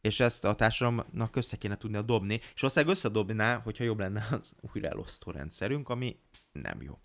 [0.00, 4.54] És ezt a társadalomnak össze kéne tudnia dobni, és valószínűleg összedobná, hogyha jobb lenne az
[4.74, 6.16] újraelosztó rendszerünk, ami
[6.52, 6.98] nem jó.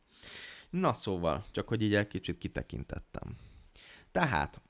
[0.69, 3.37] Na szóval, csak hogy így egy kicsit kitekintettem.
[4.11, 4.61] Tehát,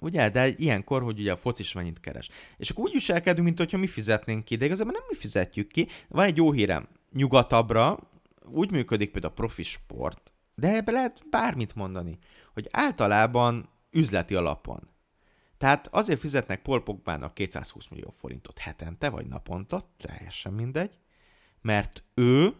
[0.00, 2.28] Ugye, de ilyenkor, hogy ugye a focis mennyit keres.
[2.56, 5.88] És akkor úgy viselkedünk, mint hogyha mi fizetnénk ki, de igazából nem mi fizetjük ki.
[6.08, 8.07] Van egy jó hírem, nyugatabbra
[8.50, 12.18] úgy működik például a profi sport, de ebbe lehet bármit mondani,
[12.54, 14.88] hogy általában üzleti alapon.
[15.58, 20.98] Tehát azért fizetnek Paul Pogbának 220 millió forintot hetente vagy naponta, teljesen mindegy,
[21.60, 22.54] mert ő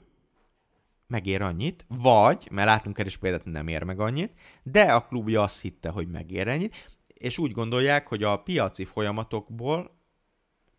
[1.07, 5.61] megér annyit, vagy, mert látunk is példát, nem ér meg annyit, de a klubja azt
[5.61, 9.98] hitte, hogy megér ennyit, és úgy gondolják, hogy a piaci folyamatokból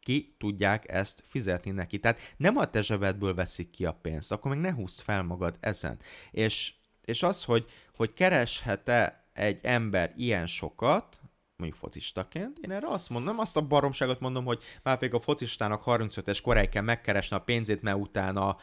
[0.10, 2.00] ki tudják ezt fizetni neki.
[2.00, 5.58] Tehát nem a te zsebedből veszik ki a pénzt, akkor meg ne húzd fel magad
[5.60, 6.00] ezen.
[6.32, 6.74] És,
[7.06, 11.19] és az, hogy, hogy kereshet-e egy ember ilyen sokat,
[11.56, 15.84] mondjuk focistaként, én erre azt mondom, azt a baromságot mondom, hogy már pedig a focistának
[15.86, 18.58] 35-es koráig kell megkeresni a pénzét, mert utána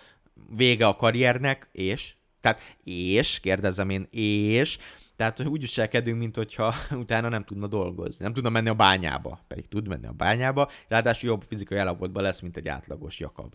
[0.48, 4.78] vége a karriernek, és, tehát és, kérdezem én, és,
[5.16, 9.68] tehát úgy viselkedünk, mint hogyha utána nem tudna dolgozni, nem tudna menni a bányába, pedig
[9.68, 13.54] tud menni a bányába, ráadásul jobb fizikai állapotban lesz, mint egy átlagos Jakab.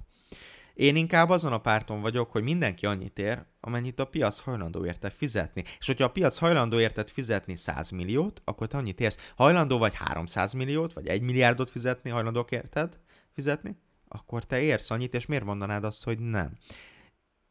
[0.73, 5.09] Én inkább azon a párton vagyok, hogy mindenki annyit ér, amennyit a piac hajlandó érte
[5.09, 5.63] fizetni.
[5.79, 9.31] És hogyha a piac hajlandó érted fizetni 100 milliót, akkor te annyit érsz.
[9.35, 15.13] Hajlandó vagy 300 milliót, vagy 1 milliárdot fizetni, hajlandók érted fizetni, akkor te érsz annyit,
[15.13, 16.57] és miért mondanád azt, hogy nem?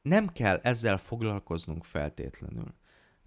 [0.03, 2.75] Nem kell ezzel foglalkoznunk feltétlenül.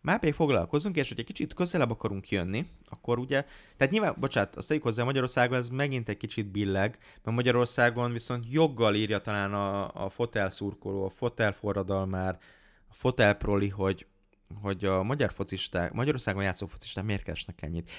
[0.04, 3.46] Már pedig foglalkozunk, és hogy egy kicsit közelebb akarunk jönni, akkor ugye,
[3.78, 8.52] tehát nyilván, bocsánat, azt tegyük hozzá, Magyarországon ez megint egy kicsit billeg, mert Magyarországon viszont
[8.52, 12.40] joggal írja talán a, a fotel szurkoló, a fotel forradalmár,
[12.88, 14.08] a fotel proli, hogy
[14.62, 17.92] hogy a magyar focisták, Magyarországon játszó focisták miért keresnek ennyit?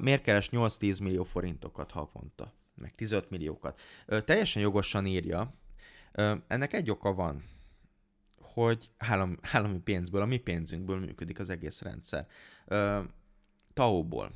[0.00, 2.54] Miért keres 8-10 millió forintokat havonta?
[2.80, 3.80] Meg 15 milliókat.
[4.24, 5.54] Teljesen jogosan írja.
[6.46, 7.44] Ennek egy oka van
[8.64, 12.26] hogy állam, állami pénzből, a mi pénzünkből működik az egész rendszer.
[12.66, 13.00] Ö,
[13.74, 14.32] TAO-ból,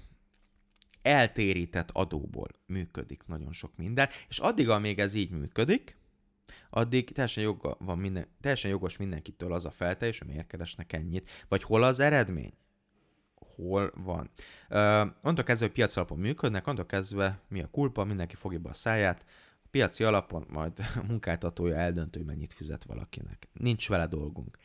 [1.03, 5.97] eltérített adóból működik nagyon sok minden, és addig, amíg ez így működik,
[6.71, 11.31] addig teljesen, joga van minden, teljesen jogos mindenkitől az a feltelés, hogy miért keresnek ennyit,
[11.49, 12.53] vagy hol az eredmény,
[13.35, 14.31] hol van.
[14.71, 14.79] Uh,
[15.23, 18.75] onnantól kezdve, hogy piac alapon működnek, onnantól kezdve mi a kulpa, mindenki fogja be a
[18.75, 19.25] száját,
[19.73, 23.49] piaci alapon majd a munkáltatója eldöntő, hogy mennyit fizet valakinek.
[23.53, 24.59] Nincs vele dolgunk.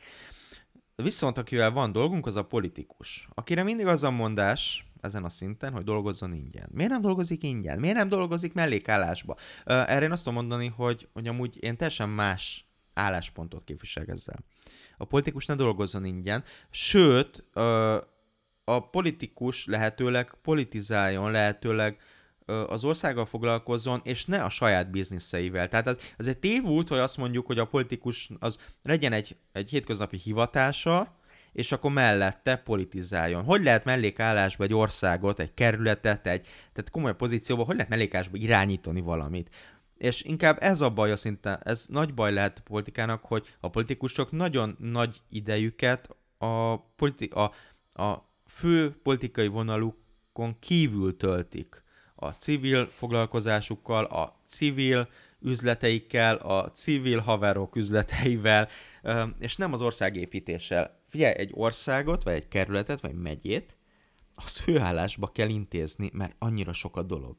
[0.96, 5.72] Viszont akivel van dolgunk, az a politikus, akire mindig az a mondás ezen a szinten,
[5.72, 6.68] hogy dolgozzon ingyen.
[6.72, 7.78] Miért nem dolgozik ingyen?
[7.78, 9.36] Miért nem dolgozik mellékállásba?
[9.64, 14.44] Erre én azt tudom mondani, hogy, hogy amúgy én teljesen más álláspontot képviselek ezzel.
[14.96, 17.44] A politikus ne dolgozzon ingyen, sőt,
[18.64, 22.00] a politikus lehetőleg politizáljon, lehetőleg
[22.68, 25.68] az országgal foglalkozzon, és ne a saját bizniszeivel.
[25.68, 30.16] Tehát az, egy tévút, hogy azt mondjuk, hogy a politikus az legyen egy, egy hétköznapi
[30.16, 31.16] hivatása,
[31.52, 33.44] és akkor mellette politizáljon.
[33.44, 39.00] Hogy lehet mellékállásba egy országot, egy kerületet, egy tehát komoly pozícióba, hogy lehet mellékállásba irányítani
[39.00, 39.54] valamit?
[39.96, 44.30] És inkább ez a baj, szinte, ez nagy baj lehet a politikának, hogy a politikusok
[44.30, 47.52] nagyon nagy idejüket a, politi- a,
[48.02, 51.86] a fő politikai vonalukon kívül töltik
[52.20, 55.08] a civil foglalkozásukkal, a civil
[55.40, 58.68] üzleteikkel, a civil haverok üzleteivel,
[59.38, 61.00] és nem az országépítéssel.
[61.06, 63.76] Figyelj, egy országot, vagy egy kerületet, vagy egy megyét,
[64.34, 67.36] az főállásba kell intézni, mert annyira sok a dolog.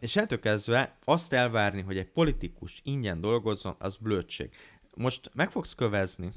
[0.00, 4.50] És ettől kezdve azt elvárni, hogy egy politikus ingyen dolgozzon, az blödség.
[4.96, 6.32] Most meg fogsz kövezni,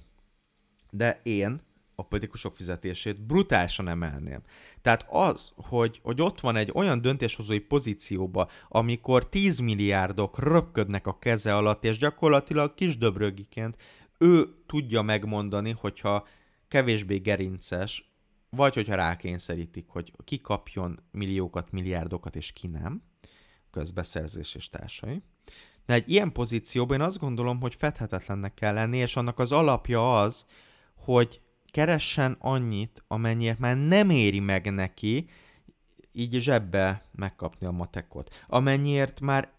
[0.90, 1.62] de én
[2.02, 4.42] a politikusok fizetését brutálisan emelném.
[4.82, 11.18] Tehát az, hogy, hogy ott van egy olyan döntéshozói pozícióba, amikor 10 milliárdok röpködnek a
[11.20, 13.76] keze alatt, és gyakorlatilag kis döbrögiként
[14.18, 16.28] ő tudja megmondani, hogyha
[16.68, 18.14] kevésbé gerinces,
[18.50, 23.04] vagy hogyha rákényszerítik, hogy ki kapjon milliókat, milliárdokat, és ki nem,
[23.72, 25.24] közbeszerzés és társai.
[25.86, 30.20] De egy ilyen pozícióban én azt gondolom, hogy fedhetetlennek kell lenni, és annak az alapja
[30.20, 30.46] az,
[30.96, 35.30] hogy keressen annyit, amennyiért már nem éri meg neki
[36.12, 38.36] így zsebbe megkapni a matekot.
[38.48, 39.50] Amennyiért már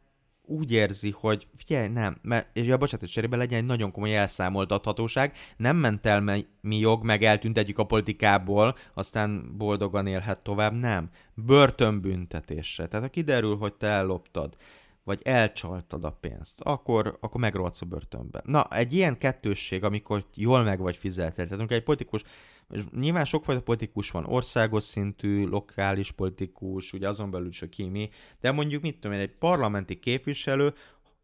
[0.44, 5.36] úgy érzi, hogy figyelj, nem, mert, és a bocsánat, cserébe legyen egy nagyon komoly elszámoltathatóság,
[5.56, 11.10] nem ment el mi jog, meg egyik a politikából, aztán boldogan élhet tovább, nem.
[11.34, 12.86] Börtönbüntetésre.
[12.86, 14.56] Tehát ha kiderül, hogy te elloptad,
[15.04, 18.42] vagy elcsaltad a pénzt, akkor, akkor megrohadsz a börtönbe.
[18.44, 22.22] Na, egy ilyen kettősség, amikor jól meg vagy fizetve, tehát egy politikus,
[22.70, 28.10] és nyilván sokfajta politikus van, országos szintű, lokális politikus, ugye azon belül is a kimi,
[28.40, 30.74] de mondjuk mit tudom én, egy parlamenti képviselő,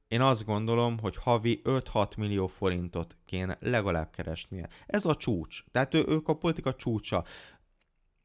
[0.08, 4.68] én azt gondolom, hogy havi 5-6 millió forintot kéne legalább keresnie.
[4.86, 5.64] Ez a csúcs.
[5.70, 7.24] Tehát ő, ők a politika csúcsa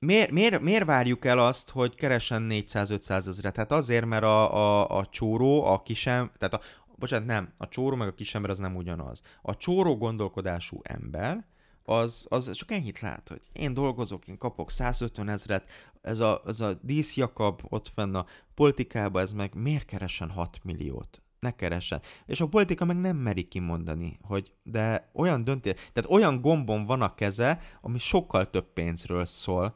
[0.04, 3.54] miért, miért, miért várjuk el azt, hogy keresen 400-500 ezeret?
[3.54, 6.60] Tehát azért, mert a, a, a csóró, a kisem, tehát a,
[6.96, 9.22] bocsánat, nem, a csóró meg a kisember az nem ugyanaz.
[9.42, 11.46] A csóró gondolkodású ember,
[11.86, 15.70] az, az csak ennyit lát, hogy én dolgozok, én kapok 150 ezeret,
[16.02, 21.22] ez a, ez a díszjakab ott fenn a politikában, ez meg miért keresen 6 milliót?
[21.40, 22.02] Ne keressen.
[22.26, 27.02] És a politika meg nem meri kimondani, hogy de olyan döntés, tehát olyan gombon van
[27.02, 29.76] a keze, ami sokkal több pénzről szól,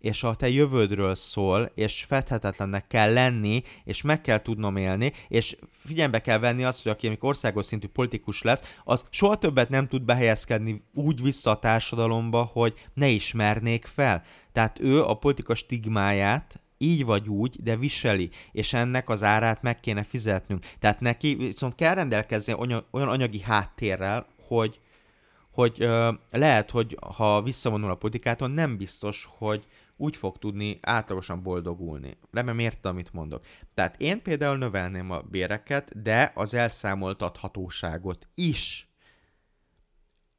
[0.00, 5.56] és a te jövődről szól, és fedhetetlennek kell lenni, és meg kell tudnom élni, és
[5.70, 9.88] figyelembe kell venni azt, hogy aki amikor országos szintű politikus lesz, az soha többet nem
[9.88, 14.22] tud behelyezkedni úgy vissza a társadalomba, hogy ne ismernék fel.
[14.52, 19.80] Tehát ő a politika stigmáját így vagy úgy, de viseli, és ennek az árát meg
[19.80, 20.64] kéne fizetnünk.
[20.78, 22.54] Tehát neki viszont kell rendelkezni
[22.90, 24.80] olyan anyagi háttérrel, hogy,
[25.50, 29.66] hogy ö, lehet, hogy ha visszavonul a politikától, nem biztos, hogy,
[29.98, 32.18] úgy fog tudni átlagosan boldogulni.
[32.30, 33.44] Remélem érte, amit mondok.
[33.74, 38.92] Tehát én például növelném a béreket, de az elszámoltathatóságot is.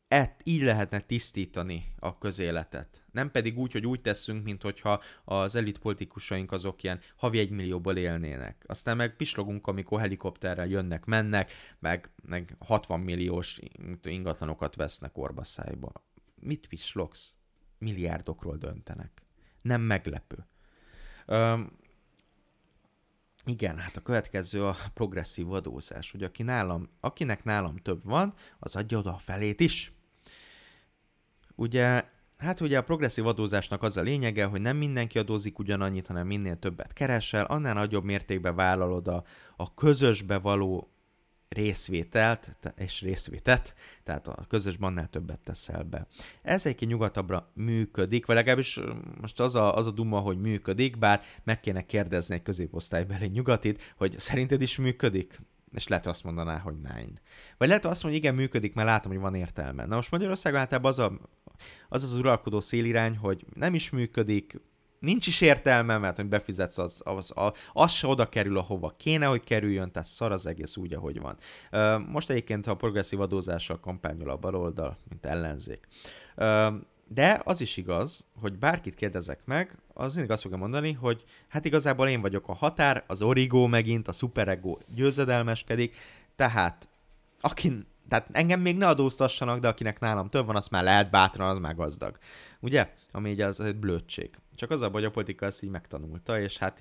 [0.07, 3.03] Et, így lehetne tisztítani a közéletet.
[3.11, 7.49] Nem pedig úgy, hogy úgy teszünk, mint hogyha az elit politikusaink azok ilyen havi egy
[7.49, 8.63] millióból élnének.
[8.67, 13.59] Aztán meg pislogunk, amikor helikopterrel jönnek, mennek, meg, meg 60 milliós
[14.03, 15.91] ingatlanokat vesznek orbaszájba.
[16.35, 17.33] Mit pislogsz?
[17.77, 19.28] Milliárdokról döntenek
[19.61, 20.47] nem meglepő.
[21.27, 21.77] Üm,
[23.45, 28.75] igen, hát a következő a progresszív adózás, hogy aki nálam, akinek nálam több van, az
[28.75, 29.93] adja oda a felét is.
[31.55, 32.03] Ugye,
[32.37, 36.59] hát ugye a progresszív adózásnak az a lényege, hogy nem mindenki adózik ugyanannyit, hanem minél
[36.59, 39.23] többet keresel, annál nagyobb mértékben vállalod a,
[39.55, 40.93] a közösbe való
[41.49, 46.07] részvételt és részvétet, tehát a közös bannál többet teszel be.
[46.41, 48.79] Ez egy nyugatabbra működik, vagy legalábbis
[49.21, 53.93] most az a, az a duma, hogy működik, bár meg kéne kérdezni egy középosztálybeli nyugatit,
[53.97, 55.39] hogy szerinted is működik?
[55.73, 57.19] És lehet azt mondaná, hogy nein.
[57.57, 59.85] Vagy lehet azt hogy igen, működik, mert látom, hogy van értelme.
[59.85, 61.19] Na most Magyarországon általában az a,
[61.89, 64.59] az, az uralkodó szélirány, hogy nem is működik,
[64.99, 69.25] nincs is értelme, mert hogy befizetsz, az, az, az, az se oda kerül, ahova kéne,
[69.25, 71.37] hogy kerüljön, tehát szar az egész úgy, ahogy van.
[72.07, 75.87] Most egyébként a progresszív adózással kampányol a baloldal, mint ellenzék.
[77.07, 81.65] De az is igaz, hogy bárkit kérdezek meg, az mindig azt fogja mondani, hogy hát
[81.65, 85.95] igazából én vagyok a határ, az origó megint, a superego győzedelmeskedik,
[86.35, 86.87] tehát
[87.41, 91.49] akin, tehát engem még ne adóztassanak, de akinek nálam több van, azt már lehet bátran,
[91.49, 92.17] az már gazdag.
[92.59, 92.89] Ugye?
[93.11, 94.29] Ami így az egy blödség.
[94.55, 96.79] Csak az a hogy a politika ezt így megtanulta, és hát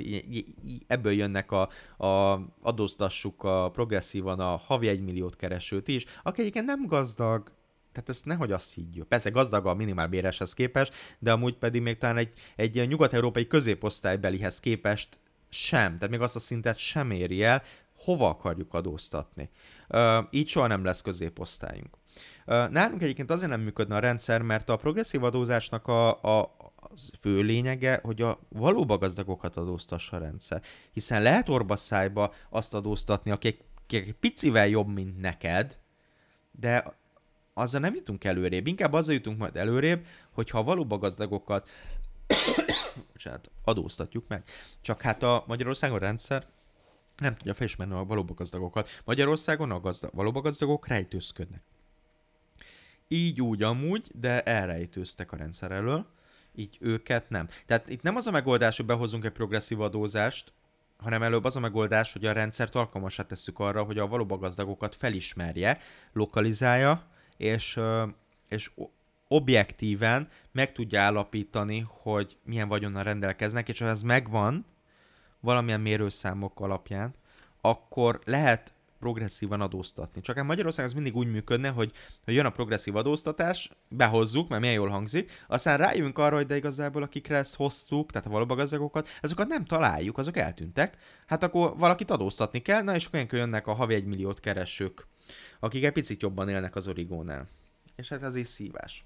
[0.87, 1.69] ebből jönnek a,
[2.05, 7.53] a adóztassuk a progresszívan a havi egy milliót keresőt is, aki egyébként nem gazdag,
[7.93, 9.07] tehát ezt nehogy azt higgyük.
[9.07, 15.21] Persze gazdag a minimálbéreshez képest, de amúgy pedig még talán egy, egy nyugat-európai középosztálybelihez képest
[15.49, 17.63] sem, tehát még azt a szintet sem éri el,
[17.99, 19.51] hova akarjuk adóztatni.
[20.31, 21.97] Így soha nem lesz középosztályunk.
[22.47, 27.41] Nálunk egyébként azért nem működne a rendszer, mert a progresszív adózásnak a, a, az fő
[27.41, 30.63] lényege, hogy a valóban gazdagokat adóztassa a rendszer.
[30.93, 35.79] Hiszen lehet orbaszájba azt adóztatni, aki egy akik picivel jobb, mint neked,
[36.51, 36.85] de
[37.55, 38.67] azzal nem jutunk előrébb.
[38.67, 41.69] Inkább azzal jutunk majd előrébb, hogyha valóban gazdagokat
[43.13, 44.43] bocsánat, adóztatjuk meg.
[44.81, 46.47] Csak hát a Magyarországon rendszer
[47.19, 48.89] nem tudja felismerni a valóban gazdagokat.
[49.05, 51.63] Magyarországon a gazdag, valóban gazdagok rejtőzködnek.
[53.09, 56.07] Így úgy amúgy, de elrejtőztek a rendszer elől,
[56.55, 57.49] így őket nem.
[57.67, 60.53] Tehát itt nem az a megoldás, hogy behozunk egy progresszív adózást,
[60.97, 64.95] hanem előbb az a megoldás, hogy a rendszert alkalmasá tesszük arra, hogy a valóban gazdagokat
[64.95, 65.79] felismerje,
[66.13, 67.07] lokalizálja,
[67.37, 67.81] és,
[68.49, 68.71] és
[69.29, 74.67] objektíven meg tudja állapítani, hogy milyen vagyonnal rendelkeznek, és ha ez megvan,
[75.41, 77.15] valamilyen mérőszámok alapján,
[77.61, 80.21] akkor lehet progresszívan adóztatni.
[80.21, 81.93] Csak a Magyarország az mindig úgy működne, hogy,
[82.25, 86.57] hogy jön a progresszív adóztatás, behozzuk, mert milyen jól hangzik, aztán rájövünk arra, hogy de
[86.57, 90.97] igazából akikre ezt hoztuk, tehát a valóban gazdagokat, azokat nem találjuk, azok eltűntek.
[91.27, 95.07] Hát akkor valakit adóztatni kell, na és akkor jönnek a havi egy milliót keresők,
[95.61, 97.49] akik egy picit jobban élnek az origónál.
[97.97, 99.05] És hát ez is szívás.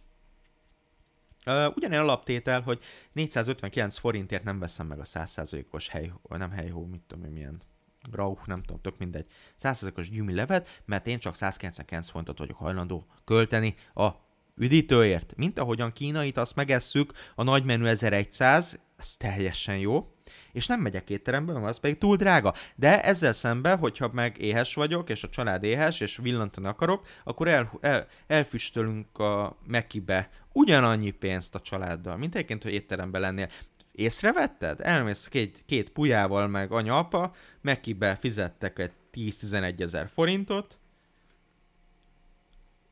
[1.46, 2.82] Uh, ugyanilyen alaptétel, hogy
[3.12, 7.62] 459 forintért nem veszem meg a 100%-os hely, nem helyhó, mit tudom én milyen
[8.10, 9.26] Grauch, nem tudom, tök mindegy,
[9.58, 14.10] 100%-os levet, mert én csak 199 forintot vagyok hajlandó költeni a
[14.56, 15.32] üdítőért.
[15.36, 20.12] Mint ahogyan kínait azt megesszük, a nagy menü 1100, ez teljesen jó,
[20.52, 22.54] és nem megyek étterembe, mert az pedig túl drága.
[22.74, 27.48] De ezzel szemben, hogyha meg éhes vagyok, és a család éhes, és villantani akarok, akkor
[27.48, 33.48] el, el, elfüstölünk a Mekibe ugyanannyi pénzt a családdal, mint egyébként, hogy étteremben lennél.
[33.92, 34.80] Észrevetted?
[34.80, 40.78] Elmész két, két pujával, meg anya-apa, Mekibe fizettek egy 10-11 ezer forintot,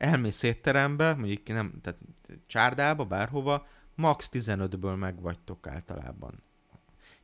[0.01, 1.99] elmész étterembe, mondjuk nem, tehát
[2.47, 6.43] csárdába, bárhova, max 15-ből megvagytok általában.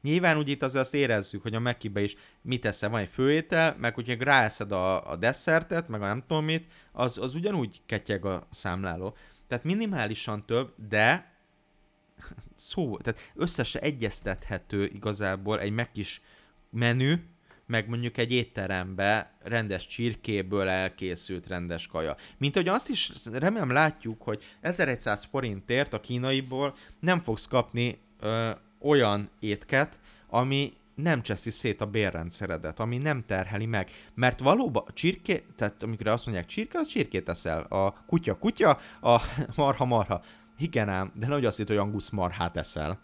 [0.03, 3.76] Nyilván úgy itt az azt érezzük, hogy a Mekibe is mit eszel, van egy főétel,
[3.78, 8.24] meg hogyha ráeszed a, a desszertet, meg a nem tudom mit, az, az ugyanúgy ketyeg
[8.24, 9.16] a számláló.
[9.49, 11.34] Tehát minimálisan több, de
[12.55, 16.20] szó, tehát összesen egyeztethető igazából egy megkis
[16.70, 17.14] menü,
[17.66, 22.16] meg mondjuk egy étterembe rendes csirkéből elkészült rendes kaja.
[22.38, 28.51] Mint hogy azt is remélem látjuk, hogy 1100 forintért a kínaiból nem fogsz kapni ö,
[28.80, 33.90] olyan étket, ami nem cseszi szét a bérrendszeredet, ami nem terheli meg.
[34.14, 37.62] Mert valóban a csirké, tehát amikor azt mondják csirke, az csirkét eszel.
[37.62, 39.20] A kutya kutya, a
[39.57, 40.20] marha marha.
[40.59, 43.01] Igen ám, de nem azt hitt, hogy angusz marhát eszel.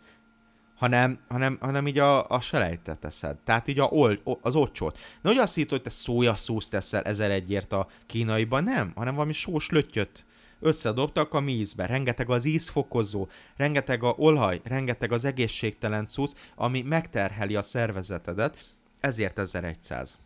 [0.75, 3.37] Hanem, hanem, hanem így a, a selejtet eszed.
[3.37, 4.55] Tehát így a ol, az.
[4.55, 9.33] De hogy azt hitt, hogy te szójaszószt teszel ezer egyért a kínaiban, nem, hanem valami
[9.33, 10.25] sós löttyöt
[10.63, 17.57] összedobtak a mízbe, rengeteg az ízfokozó, rengeteg a olaj, rengeteg az egészségtelen cucc, ami megterheli
[17.57, 20.19] a szervezetedet, ezért 1100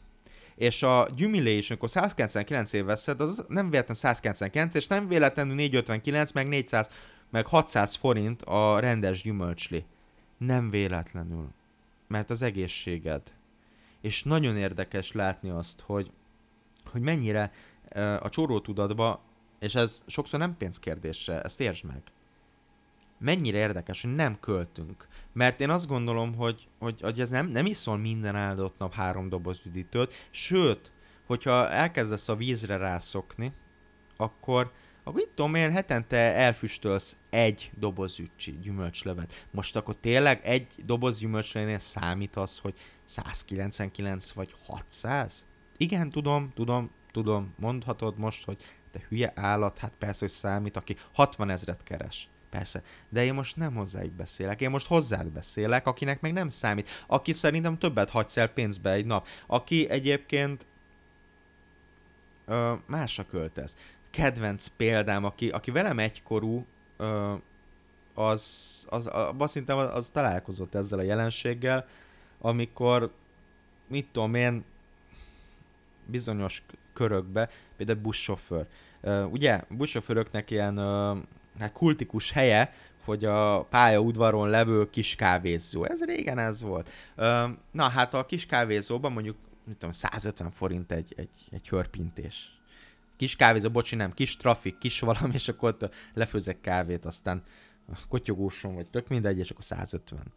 [0.57, 6.33] és a gyümilés, amikor 199 év veszed, az nem véletlenül 199, és nem véletlenül 459,
[6.33, 6.91] meg 400,
[7.31, 9.85] meg 600 forint a rendes gyümölcsli.
[10.39, 11.49] Nem véletlenül.
[12.09, 13.23] Mert az egészséged.
[14.01, 16.11] És nagyon érdekes látni azt, hogy,
[16.91, 17.53] hogy mennyire
[18.21, 19.25] a csórótudatba
[19.59, 22.03] és ez sokszor nem pénzkérdése, ezt értsd meg.
[23.19, 25.09] Mennyire érdekes, hogy nem költünk.
[25.33, 29.29] Mert én azt gondolom, hogy, hogy, hogy ez nem, nem iszol minden áldott nap három
[29.29, 30.93] doboz üdítőt, sőt,
[31.27, 33.53] hogyha elkezdesz a vízre rászokni,
[34.17, 34.73] akkor,
[35.05, 39.47] akkor itt tudom én, hetente elfüstölsz egy doboz ücsi gyümölcslevet.
[39.51, 45.47] Most akkor tényleg egy doboz gyümölcslevénél számít az, hogy 199 vagy 600?
[45.77, 48.63] Igen, tudom, tudom, tudom, mondhatod most, hogy
[48.97, 52.29] te hülye állat, hát persze, hogy számít, aki 60 ezret keres.
[52.51, 56.89] Persze, de én most nem hozzájuk beszélek, én most hozzád beszélek, akinek meg nem számít,
[57.07, 60.67] aki szerintem többet hagysz el pénzbe egy nap, aki egyébként
[62.47, 63.77] ö, másra költesz.
[64.11, 66.67] Kedvenc példám, aki, aki velem egykorú,
[66.97, 67.35] ö,
[68.15, 71.87] az, az, az, szerintem az, az találkozott ezzel a jelenséggel,
[72.41, 73.13] amikor,
[73.89, 74.65] mit tudom én,
[76.07, 78.67] bizonyos körökbe, például buszsofőr.
[79.31, 80.79] Ugye, buszsofőröknek ilyen
[81.59, 82.73] hát kultikus helye,
[83.05, 85.85] hogy a pálya udvaron levő kis kávézó.
[85.85, 86.91] Ez régen ez volt.
[87.71, 92.61] Na hát a kis kávézóban mondjuk mit tudom, 150 forint egy, egy, egy hörpintés.
[93.17, 97.43] Kis kávézó, bocsi, nem, kis trafik, kis valami, és akkor ott lefőzek kávét, aztán
[98.09, 100.33] kotyogóson, vagy tök mindegy, és akkor 150.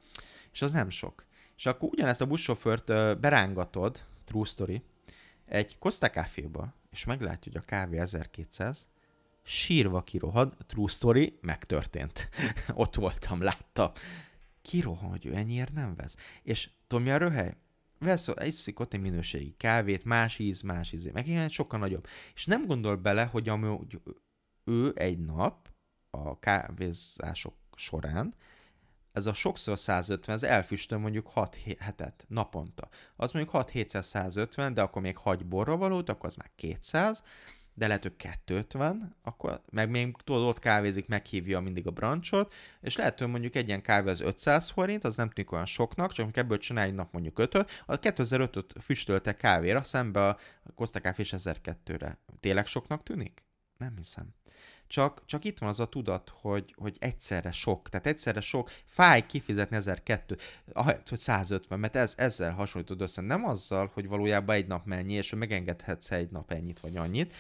[0.52, 1.26] És az nem sok.
[1.58, 2.86] És akkor ugyanezt a buszsofőrt
[3.20, 4.84] berángatod, true story,
[5.46, 8.88] egy Costa Caféba, és meglátja, hogy a kávé 1200,
[9.44, 12.30] sírva kirohad, true story, megtörtént.
[12.74, 13.92] Ott voltam, láttam.
[14.62, 16.16] Kirohan, hogy ő ennyiért nem vesz.
[16.44, 17.56] És tudom, mi a röhely?
[18.00, 22.08] vesz, iszik ott egy minőségi kávét, más íz, más íz, meg ilyen sokkal nagyobb.
[22.36, 24.02] És nem gondol bele, hogy amúgy
[24.64, 25.70] ő egy nap
[26.10, 28.34] a kávézások során
[29.12, 32.90] ez a sokszor 150, ez elfüstöl mondjuk 6 hetet naponta.
[33.16, 37.24] Az mondjuk 6 700 150, de akkor még hagy borra valót, akkor az már 200,
[37.74, 42.96] de lehet, hogy 250, akkor meg még tudod, ott kávézik, meghívja mindig a brancsot, és
[42.96, 46.38] lehet, hogy mondjuk egy ilyen kávé az 500 forint, az nem tűnik olyan soknak, csak
[46.38, 47.56] ebből csinálj egy nap mondjuk 5
[47.86, 50.38] a 2005-öt füstölte kávéra, szembe a
[50.76, 52.20] Costa Café 1002-re.
[52.40, 53.44] Tényleg soknak tűnik?
[53.78, 54.34] Nem hiszem.
[54.90, 59.26] Csak, csak itt van az a tudat, hogy, hogy egyszerre sok, tehát egyszerre sok, fáj
[59.26, 60.38] kifizetni 1002,
[60.74, 65.14] ahelyett, hogy 150, mert ez, ezzel hasonlítod össze, nem azzal, hogy valójában egy nap mennyi,
[65.14, 67.34] és hogy megengedhetsz egy nap ennyit vagy annyit,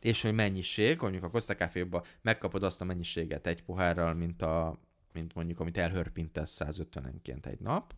[0.00, 4.78] és hogy mennyiség, mondjuk a Costa Café-ba megkapod azt a mennyiséget egy pohárral, mint, a,
[5.12, 7.94] mint mondjuk, amit elhörpintesz 150-enként egy nap,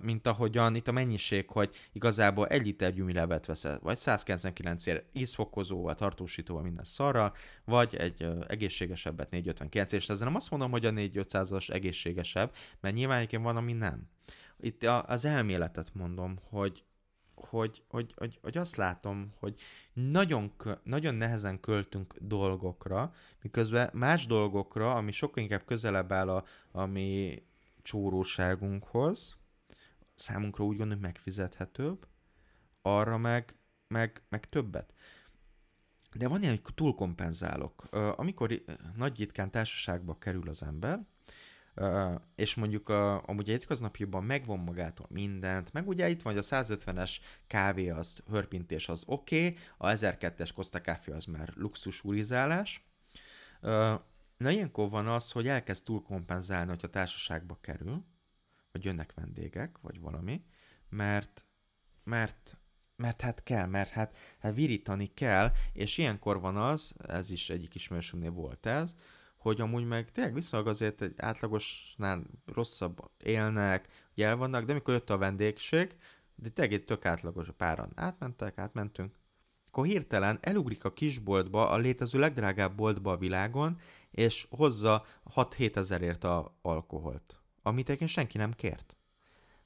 [0.00, 5.94] mint ahogyan itt a mennyiség, hogy igazából egy liter gyumilevet veszel, vagy 199 ér ízfokozóval,
[5.94, 7.34] tartósítóval, minden szarral,
[7.64, 13.16] vagy egy egészségesebbet 459 és ezzel nem azt mondom, hogy a 4500-as egészségesebb, mert nyilván
[13.16, 14.08] egyébként van, ami nem.
[14.60, 16.84] Itt az elméletet mondom, hogy,
[17.34, 19.60] hogy, hogy, hogy, hogy azt látom, hogy
[19.92, 20.52] nagyon,
[20.82, 23.12] nagyon nehezen költünk dolgokra,
[23.42, 27.42] miközben más dolgokra, ami sokkal inkább közelebb áll a, a mi
[27.82, 29.36] csóróságunkhoz,
[30.14, 32.06] számunkra úgy gondolom megfizethetőbb,
[32.82, 33.56] arra meg,
[33.88, 34.94] meg, meg többet.
[36.16, 37.84] De van ilyen, hogy túlkompenzálok.
[38.16, 38.60] Amikor
[38.96, 41.06] nagy ritkán társaságba kerül az ember,
[42.34, 46.62] és mondjuk a, amúgy egy köznapjában megvon magától mindent, meg ugye itt van, hogy a
[46.62, 52.86] 150-es kávé az hörpintés az oké, okay, a 1002-es Costa kávé az már luxus urizálás.
[54.36, 58.04] Na ilyenkor van az, hogy elkezd túlkompenzálni, hogy a társaságba kerül,
[58.74, 60.44] vagy jönnek vendégek, vagy valami,
[60.88, 61.46] mert,
[62.04, 62.58] mert,
[62.96, 67.74] mert hát kell, mert hát, hát virítani kell, és ilyenkor van az, ez is egyik
[67.74, 68.94] ismerősömnél volt ez,
[69.36, 74.94] hogy amúgy meg tényleg viszonylag azért egy átlagosnál rosszabb élnek, ugye el vannak, de amikor
[74.94, 75.96] jött a vendégség,
[76.34, 79.18] de tényleg egy tök átlagos, páran átmentek, átmentünk,
[79.66, 83.78] akkor hirtelen elugrik a kisboltba, a létező legdrágább boltba a világon,
[84.10, 88.96] és hozza 6-7 ezerért a alkoholt amit egyébként senki nem kért.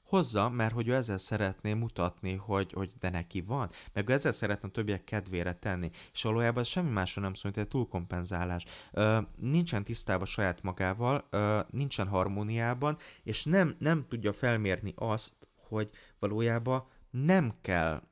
[0.03, 4.31] Hozza, mert hogy ő ezzel szeretné mutatni, hogy, hogy de neki van, meg ő ezzel
[4.31, 8.65] szeretne többiek kedvére tenni, és valójában semmi másról nem szól, mint egy túlkompenzálás.
[8.91, 15.89] Ö, nincsen tisztában saját magával, ö, nincsen harmóniában, és nem, nem tudja felmérni azt, hogy
[16.19, 18.08] valójában nem kell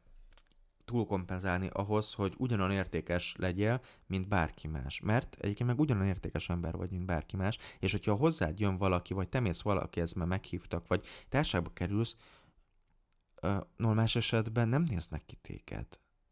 [0.88, 5.00] túlkompenzálni ahhoz, hogy ugyanan értékes legyél, mint bárki más.
[5.00, 9.14] Mert egyébként meg ugyanan értékes ember vagy, mint bárki más, és hogyha hozzád jön valaki,
[9.14, 12.16] vagy te mész valaki, ez már meghívtak, vagy társágba kerülsz,
[13.76, 15.88] normál esetben nem néznek ki téged.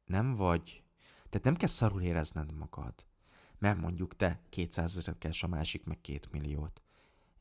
[0.05, 0.83] Nem vagy.
[1.29, 2.93] Tehát nem kell szarul érezned magad.
[3.57, 6.84] Mert mondjuk te 200 ezeret keres, a másik meg 2 milliót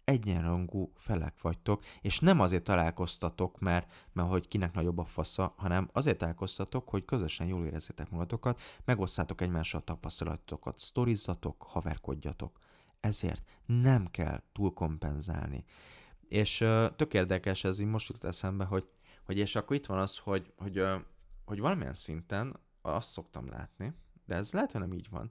[0.04, 5.88] egyenrangú felek vagytok, és nem azért találkoztatok, mert, mert hogy kinek nagyobb a fasza, hanem
[5.92, 12.58] azért találkoztatok, hogy közösen jól érezzétek magatokat, megosszátok egymással a tapasztalatokat, sztorizzatok, haverkodjatok.
[13.00, 15.64] Ezért nem kell túl kompenzálni.
[16.28, 18.88] És uh, tök érdekes, ez így most jutott eszembe, hogy,
[19.24, 21.00] hogy és akkor itt van az, hogy, hogy, uh,
[21.44, 23.94] hogy valamilyen szinten azt szoktam látni,
[24.26, 25.30] de ez lehet, hogy nem így van,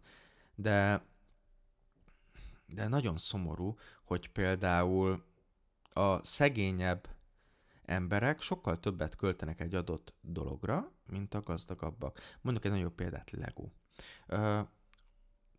[0.55, 1.05] de
[2.73, 5.23] de nagyon szomorú, hogy például
[5.93, 7.07] a szegényebb
[7.85, 12.19] emberek sokkal többet költenek egy adott dologra, mint a gazdagabbak.
[12.41, 13.69] Mondok egy nagyobb példát, Lego.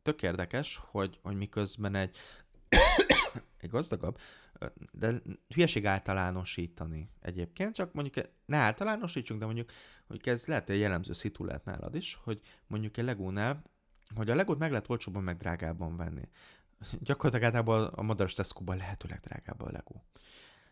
[0.02, 2.16] Tök érdekes, hogy, hogy miközben egy,
[3.60, 4.18] egy gazdagabb,
[4.92, 9.70] de hülyeség általánosítani egyébként, csak mondjuk ne általánosítsunk, de mondjuk,
[10.06, 13.62] hogy ez lehet egy jellemző szitu lehet nálad is, hogy mondjuk egy Legónál,
[14.14, 16.28] hogy a Legót meg lehet olcsóban, meg drágábban venni
[17.00, 19.94] gyakorlatilag általában a madaras Tesco-ban lehetőleg drágább a Lego.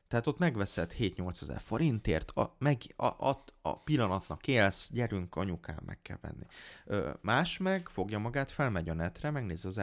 [0.08, 5.78] Tehát ott megveszed 7-8 ezer forintért, a, meg, a, a, a pillanatnak élsz, gyerünk anyukám,
[5.86, 6.46] meg kell venni.
[6.84, 9.80] Ö, más meg fogja magát, felmegy a netre, megnézi az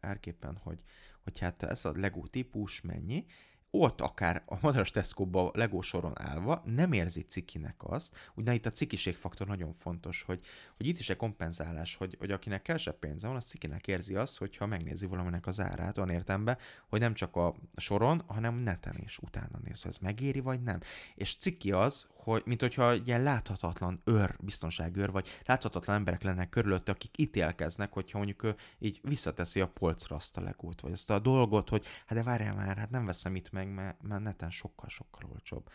[0.00, 0.82] árképen, hogy,
[1.22, 3.26] hogy hát ez a Lego típus mennyi,
[3.74, 8.70] ott akár a madaras Tesco-ba Lego soron állva nem érzi cikinek azt, ugye itt a
[8.70, 10.40] cikiségfaktor nagyon fontos, hogy,
[10.76, 14.38] hogy itt is egy kompenzálás, hogy, hogy akinek kevesebb pénze van, az cikinek érzi azt,
[14.38, 16.58] hogyha megnézi valaminek az árát, olyan értembe,
[16.88, 20.80] hogy nem csak a soron, hanem neten is utána néz, hogy ez megéri vagy nem.
[21.14, 26.48] És ciki az, hogy, mint hogyha egy ilyen láthatatlan őr, biztonságőr, vagy láthatatlan emberek lennek
[26.48, 31.10] körülötte, akik ítélkeznek, hogyha mondjuk ő így visszateszi a polcra azt a legót, vagy azt
[31.10, 34.50] a dolgot, hogy hát de várjál már, hát nem veszem itt meg, mert, mert neten
[34.50, 35.70] sokkal-sokkal olcsóbb.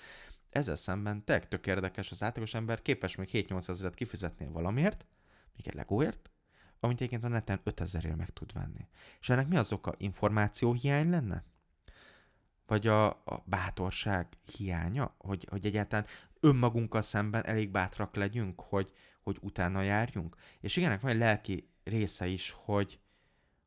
[0.49, 5.05] ezzel szemben tök, tök érdekes, az átlagos ember képes még 7-8 ezeret kifizetni valamiért,
[5.55, 6.31] még egy legóért,
[6.79, 8.87] amit egyébként a neten 5000 meg tud venni.
[9.19, 9.93] És ennek mi az oka?
[9.97, 11.43] Információ hiány lenne?
[12.67, 14.27] Vagy a, a bátorság
[14.57, 15.15] hiánya?
[15.17, 16.05] Hogy, hogy egyáltalán
[16.47, 18.91] önmagunkkal szemben elég bátrak legyünk, hogy,
[19.21, 20.35] hogy utána járjunk?
[20.59, 22.99] És igenek van egy lelki része is, hogy,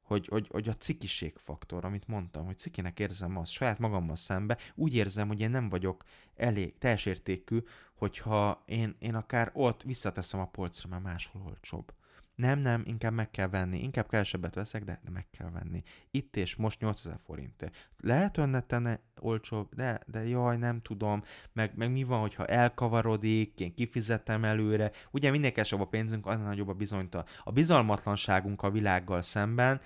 [0.03, 4.59] hogy, hogy, hogy a cikiség faktor, amit mondtam, hogy cikinek érzem azt, saját magammal szembe,
[4.75, 6.05] úgy érzem, hogy én nem vagyok
[6.35, 7.59] elég teljes értékű,
[7.95, 11.93] hogyha én, én akár ott visszateszem a polcra, mert máshol olcsóbb.
[12.41, 13.83] Nem, nem, inkább meg kell venni.
[13.83, 15.83] Inkább kevesebbet veszek, de, meg kell venni.
[16.11, 17.91] Itt és most 8000 forintért.
[17.99, 21.23] Lehet önnetene olcsóbb, de, de jaj, nem tudom.
[21.53, 24.91] Meg, meg mi van, hogyha elkavarodik, én kifizetem előre.
[25.11, 27.27] Ugye minél kevesebb a pénzünk, annál nagyobb a bizonytalan.
[27.45, 29.81] A bizalmatlanságunk a világgal szemben.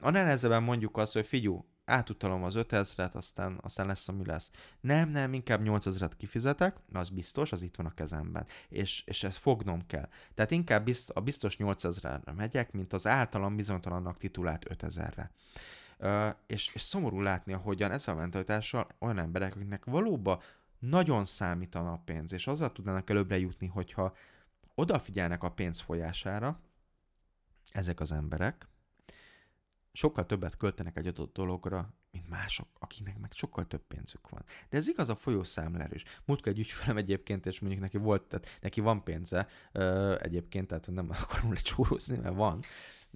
[0.00, 4.50] A nehezebben mondjuk azt, hogy figyú, átutalom az 5000-et, aztán, aztán lesz, ami lesz.
[4.80, 9.38] Nem, nem, inkább 8000-et kifizetek, az biztos, az itt van a kezemben, és, és ezt
[9.38, 10.08] fognom kell.
[10.34, 15.30] Tehát inkább bizt, a biztos 8000-re megyek, mint az általam bizonytalannak titulált 5000-re.
[16.00, 20.38] Uh, és, és szomorú látni, ahogyan ez a mentalitással olyan emberek, akiknek valóban
[20.78, 24.16] nagyon számítana a pénz, és azzal tudnának előbbre jutni, hogyha
[24.74, 26.60] odafigyelnek a pénz folyására,
[27.72, 28.68] ezek az emberek,
[29.98, 34.44] sokkal többet költenek egy adott dologra, mint mások, akiknek meg sokkal több pénzük van.
[34.68, 36.02] De ez igaz a folyószámlára is.
[36.24, 40.86] Múltkor egy ügyfelem egyébként, és mondjuk neki volt, tehát neki van pénze ö, egyébként, tehát
[40.90, 42.60] nem akarom lecsúrozni, mert van,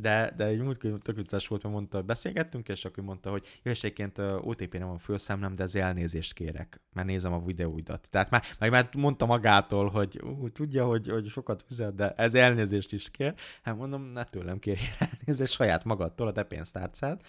[0.03, 3.70] de, de egy múltkor tök vicces volt, mert mondta, beszélgettünk, és akkor mondta, hogy jó,
[3.70, 8.11] és egyébként OTP nem van főszámlám, de ezért elnézést kérek, mert nézem a videóidat.
[8.11, 12.34] Tehát már, meg már mondta magától, hogy ú, tudja, hogy, hogy sokat fizet, de ez
[12.34, 13.34] elnézést is kér.
[13.62, 14.88] Hát mondom, ne tőlem kérjél
[15.18, 17.20] elnézést, saját magadtól, a te pénztárcád.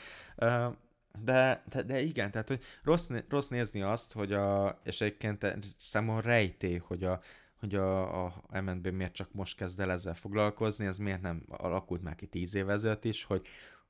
[1.24, 5.46] De, de, de igen, tehát hogy rossz, rossz nézni azt, hogy a, és egyébként
[5.80, 7.20] számomra rejté, hogy a,
[7.64, 12.02] hogy a, a MNB miért csak most kezd el ezzel foglalkozni, ez miért nem alakult
[12.02, 13.48] már ki tíz év ezelőtt is, hogy,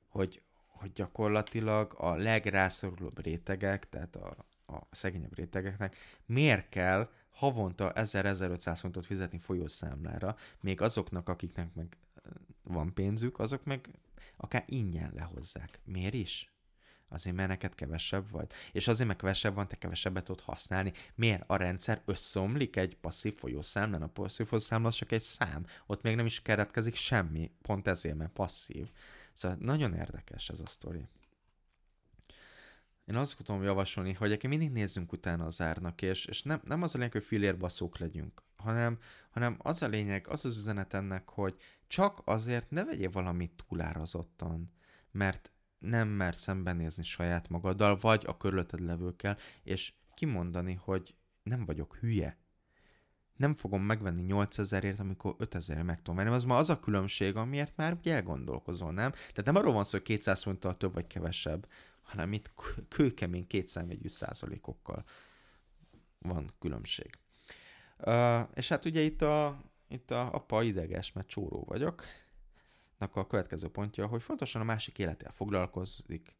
[0.08, 5.96] hogy, hogy gyakorlatilag a legrászorulóbb rétegek, tehát a, a szegényebb rétegeknek
[6.26, 11.96] miért kell havonta 1000-1500 fontot fizetni folyószámlára, még azoknak, akiknek meg
[12.62, 13.88] van pénzük, azok meg
[14.36, 15.80] akár ingyen lehozzák.
[15.84, 16.53] Miért is?
[17.08, 18.50] Azért, mert neked kevesebb vagy.
[18.72, 20.92] És azért, mert kevesebb van, te kevesebbet tudod használni.
[21.14, 21.42] Miért?
[21.46, 24.02] A rendszer összeomlik egy passzív folyószámlán.
[24.02, 25.66] A passzív folyószámla csak egy szám.
[25.86, 27.50] Ott még nem is keretkezik semmi.
[27.62, 28.90] Pont ezért, mert passzív.
[29.32, 31.08] Szóval nagyon érdekes ez a sztori.
[33.04, 36.82] Én azt tudom javasolni, hogy egyébként mindig nézzünk utána az árnak, és, és nem, nem
[36.82, 38.98] az a lényeg, hogy filérbaszók legyünk, hanem,
[39.30, 44.72] hanem az a lényeg, az az üzenet ennek, hogy csak azért ne vegyél valamit túlárazottan,
[45.10, 45.52] mert
[45.84, 52.38] nem mer szembenézni saját magaddal, vagy a körülötted levőkkel, és kimondani, hogy nem vagyok hülye.
[53.36, 56.34] Nem fogom megvenni 8000ért, amikor 5000 meg tudom venni.
[56.34, 59.10] Az ma az a különbség, amiért már ugye elgondolkozol, nem?
[59.10, 61.68] Tehát nem arról van szó, hogy 200 fonttal több vagy kevesebb,
[62.02, 62.52] hanem itt
[62.88, 65.04] kőkemény kétszámjegyű százalékokkal
[66.18, 67.18] van különbség.
[67.98, 72.04] Uh, és hát ugye itt a, itt a apa ideges, mert csóró vagyok,
[72.98, 76.36] a következő pontja, hogy fontosan a másik életével foglalkozik.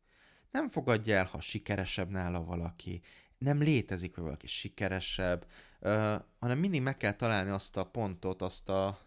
[0.50, 3.02] Nem fogadja el, ha sikeresebb nála valaki,
[3.38, 5.46] nem létezik, hogy valaki sikeresebb,
[5.80, 8.98] uh, hanem mindig meg kell találni azt a pontot, azt, a,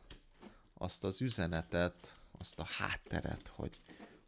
[0.73, 3.79] azt az üzenetet, azt a hátteret, hogy,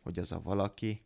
[0.04, 1.04] hogy az a valaki,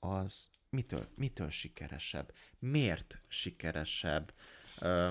[0.00, 4.32] az mitől, mitől sikeresebb, miért sikeresebb,
[4.80, 5.10] uh,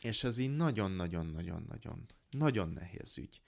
[0.00, 3.41] és ez így nagyon-nagyon-nagyon-nagyon nagyon nehéz ügy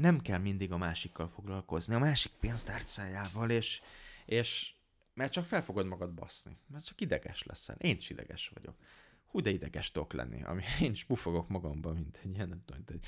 [0.00, 3.80] nem kell mindig a másikkal foglalkozni, a másik pénztárcájával, és,
[4.26, 4.72] és
[5.14, 7.76] mert csak fel fogod magad baszni, mert csak ideges leszel.
[7.78, 8.76] Én is ideges vagyok.
[9.26, 12.84] Hú, de ideges tudok lenni, ami én is pufogok magamban, mint egy ilyen, nem tudom,
[12.86, 13.06] mint,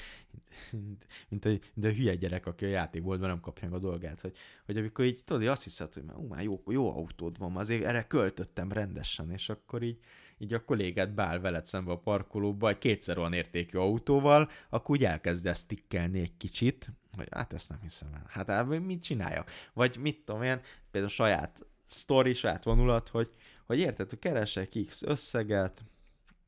[0.70, 4.20] mint, mint, egy, mint egy hülye gyerek, aki a játékboltban nem kapja meg a dolgát,
[4.20, 7.56] hogy, hogy amikor így, tudod, azt hiszed, hogy már, ú, már jó, jó autód van,
[7.56, 9.98] azért erre költöttem rendesen, és akkor így,
[10.42, 15.04] így a kollégát beáll veled szembe a parkolóba egy kétszer olyan értékű autóval, akkor úgy
[15.04, 18.26] elkezdesz tikkelni egy kicsit, hogy hát ezt nem hiszem el.
[18.28, 19.50] Hát, hát mit csináljak?
[19.72, 23.30] Vagy mit tudom én, például saját sztori, saját vonulat, hogy,
[23.66, 25.84] hogy érted, hogy keresek X összeget,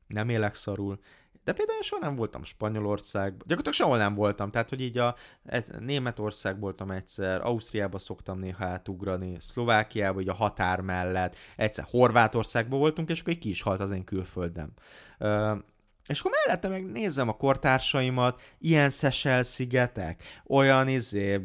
[0.07, 0.99] nem élek szarul,
[1.45, 5.15] de például soha nem voltam Spanyolországban, gyakorlatilag sehol nem voltam, tehát hogy így a
[5.79, 13.09] Németország voltam egyszer, Ausztriába szoktam néha átugrani, Szlovákiába, így a határ mellett, egyszer Horvátországban voltunk,
[13.09, 14.71] és akkor egy ki is halt az én külföldem.
[16.07, 21.41] És akkor mellette meg nézem a kortársaimat, ilyen Szesel szigetek, olyan izé,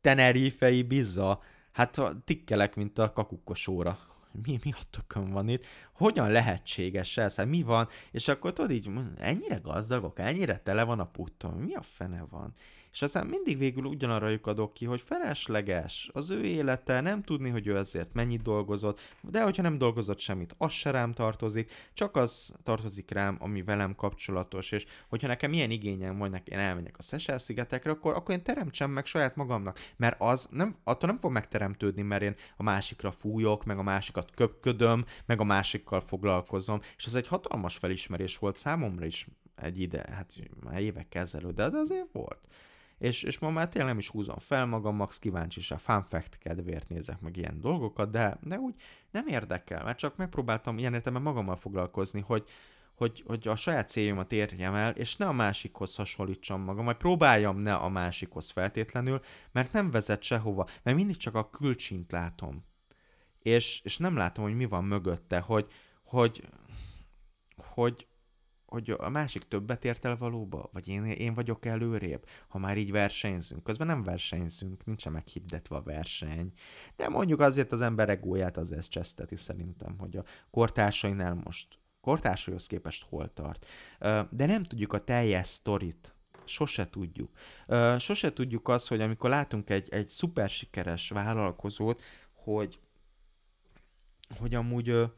[0.00, 1.40] Tenerifei bizza,
[1.72, 3.98] hát tikkelek, mint a kakukkosóra
[4.32, 8.70] mi, mi a tökön van itt, hogyan lehetséges ez, hát mi van, és akkor tudod
[8.70, 12.54] így, ennyire gazdagok, ennyire tele van a putton, mi a fene van?
[12.92, 16.10] És aztán mindig végül ugyanarra lyukadok ki, hogy felesleges.
[16.12, 20.54] Az ő élete, nem tudni, hogy ő ezért mennyit dolgozott, de hogyha nem dolgozott semmit,
[20.58, 25.70] az se rám tartozik, csak az tartozik rám, ami velem kapcsolatos, és hogyha nekem ilyen
[25.70, 30.16] igényem van, én elmegyek a Seychelles szigetekre, akkor, akkor én teremtsem meg saját magamnak, mert
[30.20, 35.04] az nem, attól nem fog megteremtődni, mert én a másikra fújok, meg a másikat köpködöm,
[35.26, 40.34] meg a másikkal foglalkozom, és ez egy hatalmas felismerés volt számomra is egy ide, hát
[40.64, 42.48] már évekkel ezelőtt, de azért volt
[43.00, 46.02] és, és ma már tényleg nem is húzom fel magam, max kíváncsi is a fun
[46.02, 48.74] fact kedvéért nézek meg ilyen dolgokat, de, de úgy
[49.10, 52.48] nem érdekel, mert csak megpróbáltam ilyen értelemben magammal foglalkozni, hogy,
[52.94, 57.58] hogy, hogy a saját céljomat érjem el, és ne a másikhoz hasonlítsam magam, vagy próbáljam
[57.58, 59.20] ne a másikhoz feltétlenül,
[59.52, 62.64] mert nem vezet sehova, mert mindig csak a külcsint látom.
[63.38, 65.68] És, és nem látom, hogy mi van mögötte, hogy,
[66.02, 66.48] hogy,
[67.56, 68.06] hogy,
[68.70, 70.68] hogy a másik többet ért el valóba?
[70.72, 73.62] Vagy én, én vagyok előrébb, ha már így versenyzünk?
[73.62, 76.52] Közben nem versenyzünk, nincsen meghirdetve a verseny.
[76.96, 83.04] De mondjuk azért az ember egóját azért cseszteti szerintem, hogy a kortársainál most kortársaihoz képest
[83.08, 83.66] hol tart.
[84.30, 86.14] De nem tudjuk a teljes sztorit.
[86.44, 87.30] Sose tudjuk.
[87.98, 92.02] Sose tudjuk azt, hogy amikor látunk egy, egy szuper sikeres vállalkozót,
[92.32, 92.78] hogy,
[94.38, 95.12] hogy amúgy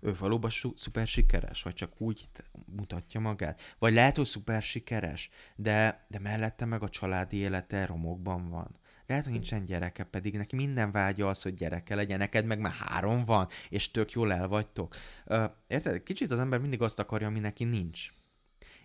[0.00, 2.28] ő valóban su- szuper sikeres, vagy csak úgy
[2.76, 3.76] mutatja magát.
[3.78, 8.76] Vagy lehet, hogy szuper sikeres, de, de mellette meg a családi élete romokban van.
[9.06, 12.72] Lehet, hogy nincsen gyereke, pedig neki minden vágya az, hogy gyereke legyen, neked meg már
[12.72, 14.96] három van, és tök jól el vagytok.
[15.66, 16.02] Érted?
[16.02, 18.08] Kicsit az ember mindig azt akarja, ami neki nincs.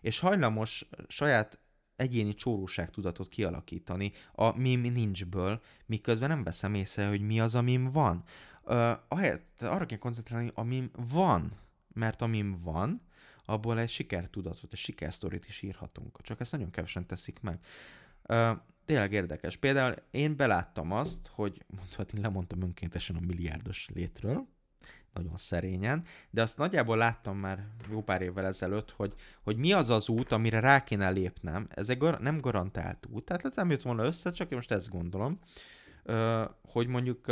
[0.02, 1.60] És hajlamos saját
[1.96, 8.24] egyéni csóróságtudatot kialakítani a mim nincsből, miközben nem veszem észre, hogy mi az, amim van.
[8.66, 11.52] Uh, ahelyett arra kell koncentrálni, amim van,
[11.94, 13.02] mert amim van,
[13.46, 16.22] abból egy sikertudatot, egy sikersztorit is írhatunk.
[16.22, 17.60] Csak ezt nagyon kevesen teszik meg.
[18.28, 19.58] Uh, tényleg érdekes.
[19.58, 24.48] Például én beláttam azt, hogy mondhatni lemondtam önkéntesen a milliárdos létről,
[25.14, 29.90] nagyon szerényen, de azt nagyjából láttam már jó pár évvel ezelőtt, hogy, hogy mi az
[29.90, 31.68] az út, amire rá kéne lépnem.
[31.70, 34.90] Ez egy gar- nem garantált út, tehát nem jött volna össze, csak én most ezt
[34.90, 35.40] gondolom,
[36.62, 37.26] hogy mondjuk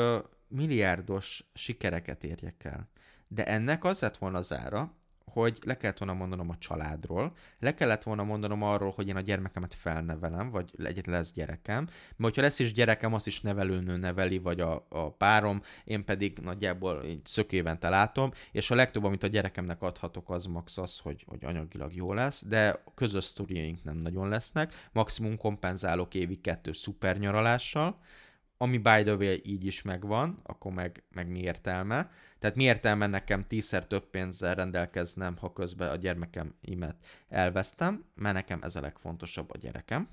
[0.51, 2.89] milliárdos sikereket érjek el.
[3.27, 4.95] De ennek az lett volna az ára,
[5.31, 9.21] hogy le kellett volna mondanom a családról, le kellett volna mondanom arról, hogy én a
[9.21, 14.37] gyermekemet felnevelem, vagy egyet lesz gyerekem, mert hogyha lesz is gyerekem, azt is nevelőnő neveli,
[14.37, 19.81] vagy a, a párom, én pedig nagyjából szökévente látom, és a legtöbb, amit a gyerekemnek
[19.81, 24.89] adhatok, az max az, hogy, hogy anyagilag jó lesz, de közös sztoriaink nem nagyon lesznek,
[24.91, 27.99] maximum kompenzálok évi kettő szuper nyaralással,
[28.61, 32.11] ami by the way így is megvan, akkor meg, meg mi értelme.
[32.39, 36.95] Tehát mi értelme nekem tízszer több pénzzel rendelkeznem, ha közben a gyermekem imet
[37.29, 40.09] elvesztem, mert nekem ez a legfontosabb a gyerekem.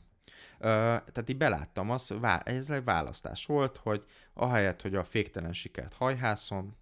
[0.59, 0.67] Ö,
[1.13, 6.77] tehát így beláttam azt, ez egy választás volt, hogy ahelyett, hogy a féktelen sikert hajhászom,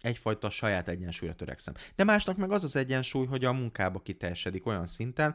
[0.00, 1.74] egyfajta saját egyensúlyra törekszem.
[1.94, 5.34] De másnak meg az az egyensúly, hogy a munkába kiteljesedik olyan szinten,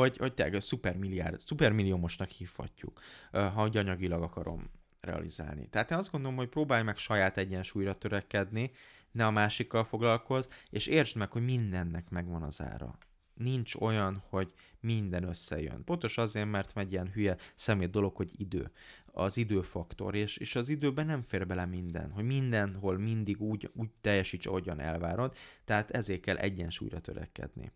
[0.00, 4.70] hogy, hogy tényleg szupermilliárd, szupermilliómosnak hívhatjuk, ha anyagilag akarom
[5.00, 5.68] realizálni.
[5.68, 8.70] Tehát én azt gondolom, hogy próbálj meg saját egyensúlyra törekedni,
[9.10, 12.98] ne a másikkal foglalkozz, és értsd meg, hogy mindennek megvan az ára.
[13.34, 15.84] Nincs olyan, hogy minden összejön.
[15.84, 18.70] Pontos azért, mert megy ilyen hülye szemét dolog, hogy idő.
[19.12, 23.90] Az időfaktor, és, és az időben nem fér bele minden, hogy mindenhol mindig úgy, úgy
[24.00, 27.72] teljesíts, ahogyan elvárod, tehát ezért kell egyensúlyra törekedni.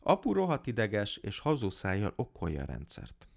[0.00, 3.28] Apu rohadt ideges, és hazúszájjal okolja a rendszert.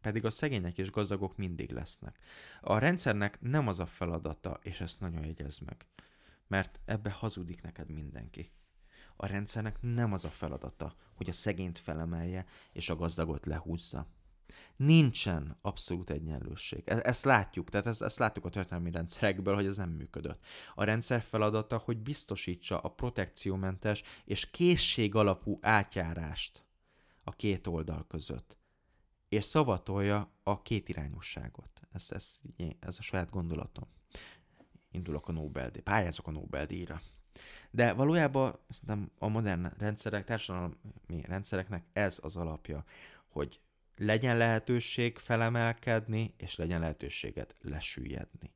[0.00, 2.18] Pedig a szegények és gazdagok mindig lesznek.
[2.60, 5.86] A rendszernek nem az a feladata, és ezt nagyon jegyez meg.
[6.46, 8.52] Mert ebbe hazudik neked mindenki.
[9.16, 14.06] A rendszernek nem az a feladata, hogy a szegényt felemelje, és a gazdagot lehúzza
[14.80, 16.82] nincsen abszolút egyenlőség.
[16.84, 20.44] E- ezt látjuk, tehát ezt, ezt látjuk a történelmi rendszerekből, hogy ez nem működött.
[20.74, 26.64] A rendszer feladata, hogy biztosítsa a protekciómentes és készség alapú átjárást
[27.24, 28.56] a két oldal között,
[29.28, 31.70] és szavatolja a kétirányosságot.
[31.92, 32.38] Ez, ez,
[32.78, 33.88] ez a saját gondolatom.
[34.90, 37.02] Indulok a Nobel-díj, pályázok a Nobel-díjra.
[37.70, 42.84] De valójában szerintem a modern rendszerek, társadalmi rendszereknek ez az alapja,
[43.28, 43.60] hogy
[43.96, 48.52] legyen lehetőség felemelkedni, és legyen lehetőséget lesüllyedni.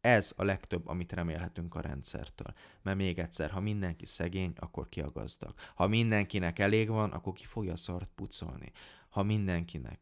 [0.00, 2.54] Ez a legtöbb, amit remélhetünk a rendszertől.
[2.82, 5.54] Mert még egyszer, ha mindenki szegény, akkor ki a gazdag.
[5.74, 8.72] Ha mindenkinek elég van, akkor ki fogja a szart pucolni.
[9.08, 10.00] Ha mindenkinek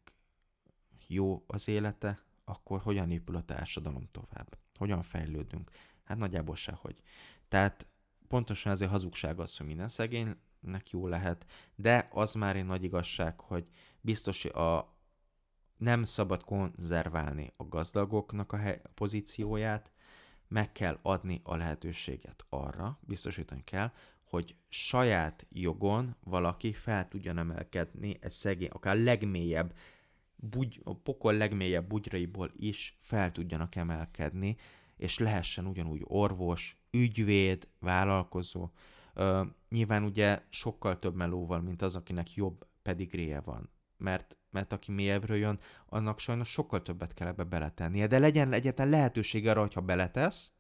[1.09, 4.59] jó az élete, akkor hogyan épül a társadalom tovább?
[4.79, 5.71] Hogyan fejlődünk?
[6.05, 6.97] Hát nagyjából sehogy.
[7.49, 7.87] Tehát
[8.29, 13.41] pontosan ezért hazugság az, hogy minden szegénynek jó lehet, de az már egy nagy igazság,
[13.41, 13.67] hogy
[14.05, 14.97] biztos a
[15.77, 18.59] nem szabad konzerválni a gazdagoknak a,
[18.95, 19.93] pozícióját,
[20.49, 23.93] meg kell adni a lehetőséget arra, biztosítani kell,
[24.25, 29.75] hogy saját jogon valaki fel tudjon emelkedni egy szegény, akár legmélyebb,
[30.37, 34.57] bugy, a pokol legmélyebb bugyraiból is fel tudjanak emelkedni,
[34.97, 38.71] és lehessen ugyanúgy orvos, ügyvéd, vállalkozó.
[39.15, 43.74] Ö, nyilván ugye sokkal több melóval, mint az, akinek jobb pedigréje van.
[43.97, 48.07] Mert, mert aki mélyebbről jön, annak sajnos sokkal többet kell ebbe beletennie.
[48.07, 50.53] De legyen egyetlen lehetőség arra, hogyha beletesz,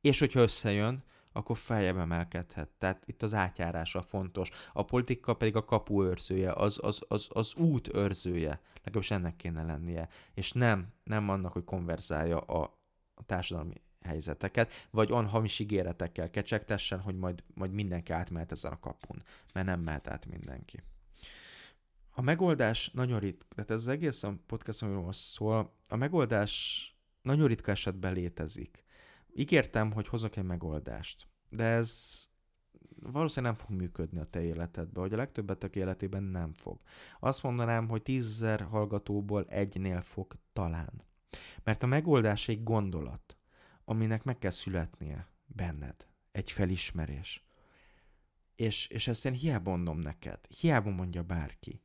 [0.00, 2.68] és hogyha összejön, akkor feljebb emelkedhet.
[2.68, 4.50] Tehát itt az átjárása fontos.
[4.72, 8.60] A politika pedig a kapu őrzője, az, az, az, az út őrzője.
[8.74, 10.08] Legalábbis ennek kéne lennie.
[10.34, 12.78] És nem, nem annak, hogy konverzálja a,
[13.14, 18.80] a társadalmi helyzeteket, vagy on hamis ígéretekkel kecsegtessen, hogy majd, majd mindenki átmehet ezen a
[18.80, 19.22] kapun,
[19.54, 20.82] mert nem mehet át mindenki.
[22.14, 26.86] A megoldás nagyon ritka, tehát ez az egész a podcastomról szól, a megoldás
[27.22, 28.84] nagyon ritka esetben létezik.
[29.34, 32.22] Ígértem, hogy hozok egy megoldást, de ez
[33.02, 36.80] valószínűleg nem fog működni a te életedbe, vagy a legtöbbetek életében nem fog.
[37.20, 41.02] Azt mondanám, hogy tízzer hallgatóból egynél fog talán.
[41.62, 43.36] Mert a megoldás egy gondolat,
[43.84, 46.06] aminek meg kell születnie benned.
[46.32, 47.44] Egy felismerés.
[48.56, 51.82] És, és ezt én hiába mondom neked, hiába mondja bárki.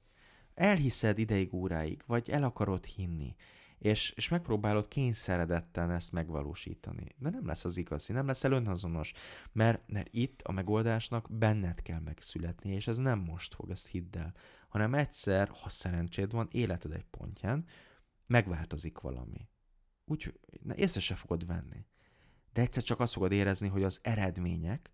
[0.57, 3.35] Elhiszed ideig, óráig, vagy el akarod hinni,
[3.77, 7.15] és, és megpróbálod kényszeredetten ezt megvalósítani.
[7.17, 9.13] De nem lesz az igazi, nem lesz önhazonos,
[9.51, 14.17] mert, mert itt a megoldásnak benned kell megszületni, és ez nem most fog, ezt hidd
[14.17, 14.33] el,
[14.67, 17.65] hanem egyszer, ha szerencséd van, életed egy pontján,
[18.27, 19.49] megváltozik valami.
[20.05, 20.39] Úgy
[20.75, 21.85] észre se fogod venni.
[22.53, 24.91] De egyszer csak azt fogod érezni, hogy az eredmények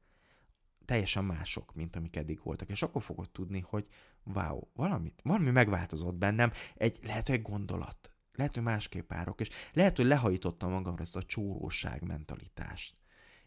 [0.86, 2.70] teljesen mások, mint amik eddig voltak.
[2.70, 3.88] És akkor fogod tudni, hogy
[4.24, 9.50] wow, valamit, valami megváltozott bennem, egy, lehet, hogy egy gondolat, lehet, hogy másképp árok, és
[9.74, 12.96] lehet, hogy lehajítottam magamra ezt a csóróság mentalitást.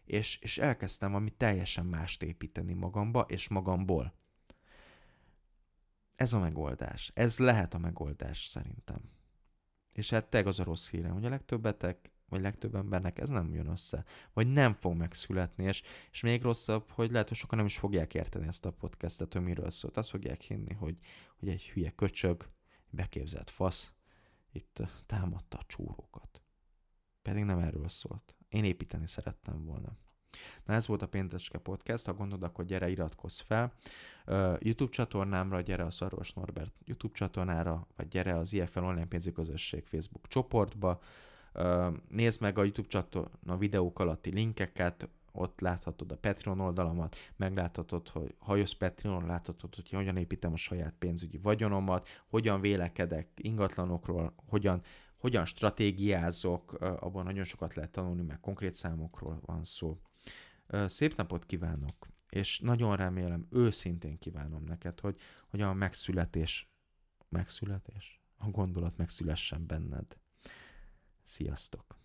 [0.05, 4.13] És, és elkezdtem valami teljesen mást építeni magamba és magamból.
[6.15, 7.11] Ez a megoldás.
[7.13, 9.01] Ez lehet a megoldás szerintem.
[9.93, 13.53] És hát teg az a rossz hírem, hogy a legtöbbetek, vagy legtöbb embernek ez nem
[13.53, 17.67] jön össze, vagy nem fog megszületni, és, és még rosszabb, hogy lehet, hogy sokan nem
[17.67, 19.97] is fogják érteni ezt a podcastet, hogy miről szólt.
[19.97, 20.99] Azt fogják hinni, hogy,
[21.39, 22.49] hogy egy hülye köcsög,
[22.89, 23.93] beképzelt fasz,
[24.51, 26.41] itt támadta a csúrókat.
[27.21, 28.35] Pedig nem erről szólt.
[28.49, 29.97] Én építeni szerettem volna.
[30.65, 33.73] Na ez volt a Pénteske Podcast, ha gondolod, akkor gyere, iratkozz fel.
[34.59, 39.85] YouTube csatornámra, gyere a Szarvas Norbert YouTube csatornára, vagy gyere az IFL Online Pénzi Közösség
[39.85, 41.01] Facebook csoportba.
[42.09, 48.35] Nézd meg a YouTube csatorna videók alatti linkeket, ott láthatod a Patreon oldalamat, megláthatod, hogy
[48.39, 54.81] ha jössz Patreon, láthatod, hogy hogyan építem a saját pénzügyi vagyonomat, hogyan vélekedek ingatlanokról, hogyan,
[55.17, 59.97] hogyan stratégiázok, abban nagyon sokat lehet tanulni, mert konkrét számokról van szó.
[60.85, 65.19] Szép napot kívánok, és nagyon remélem, őszintén kívánom neked, hogy,
[65.49, 66.71] hogy a megszületés,
[67.29, 70.17] megszületés, a gondolat megszülessen benned.
[71.27, 71.96] Sziasztok!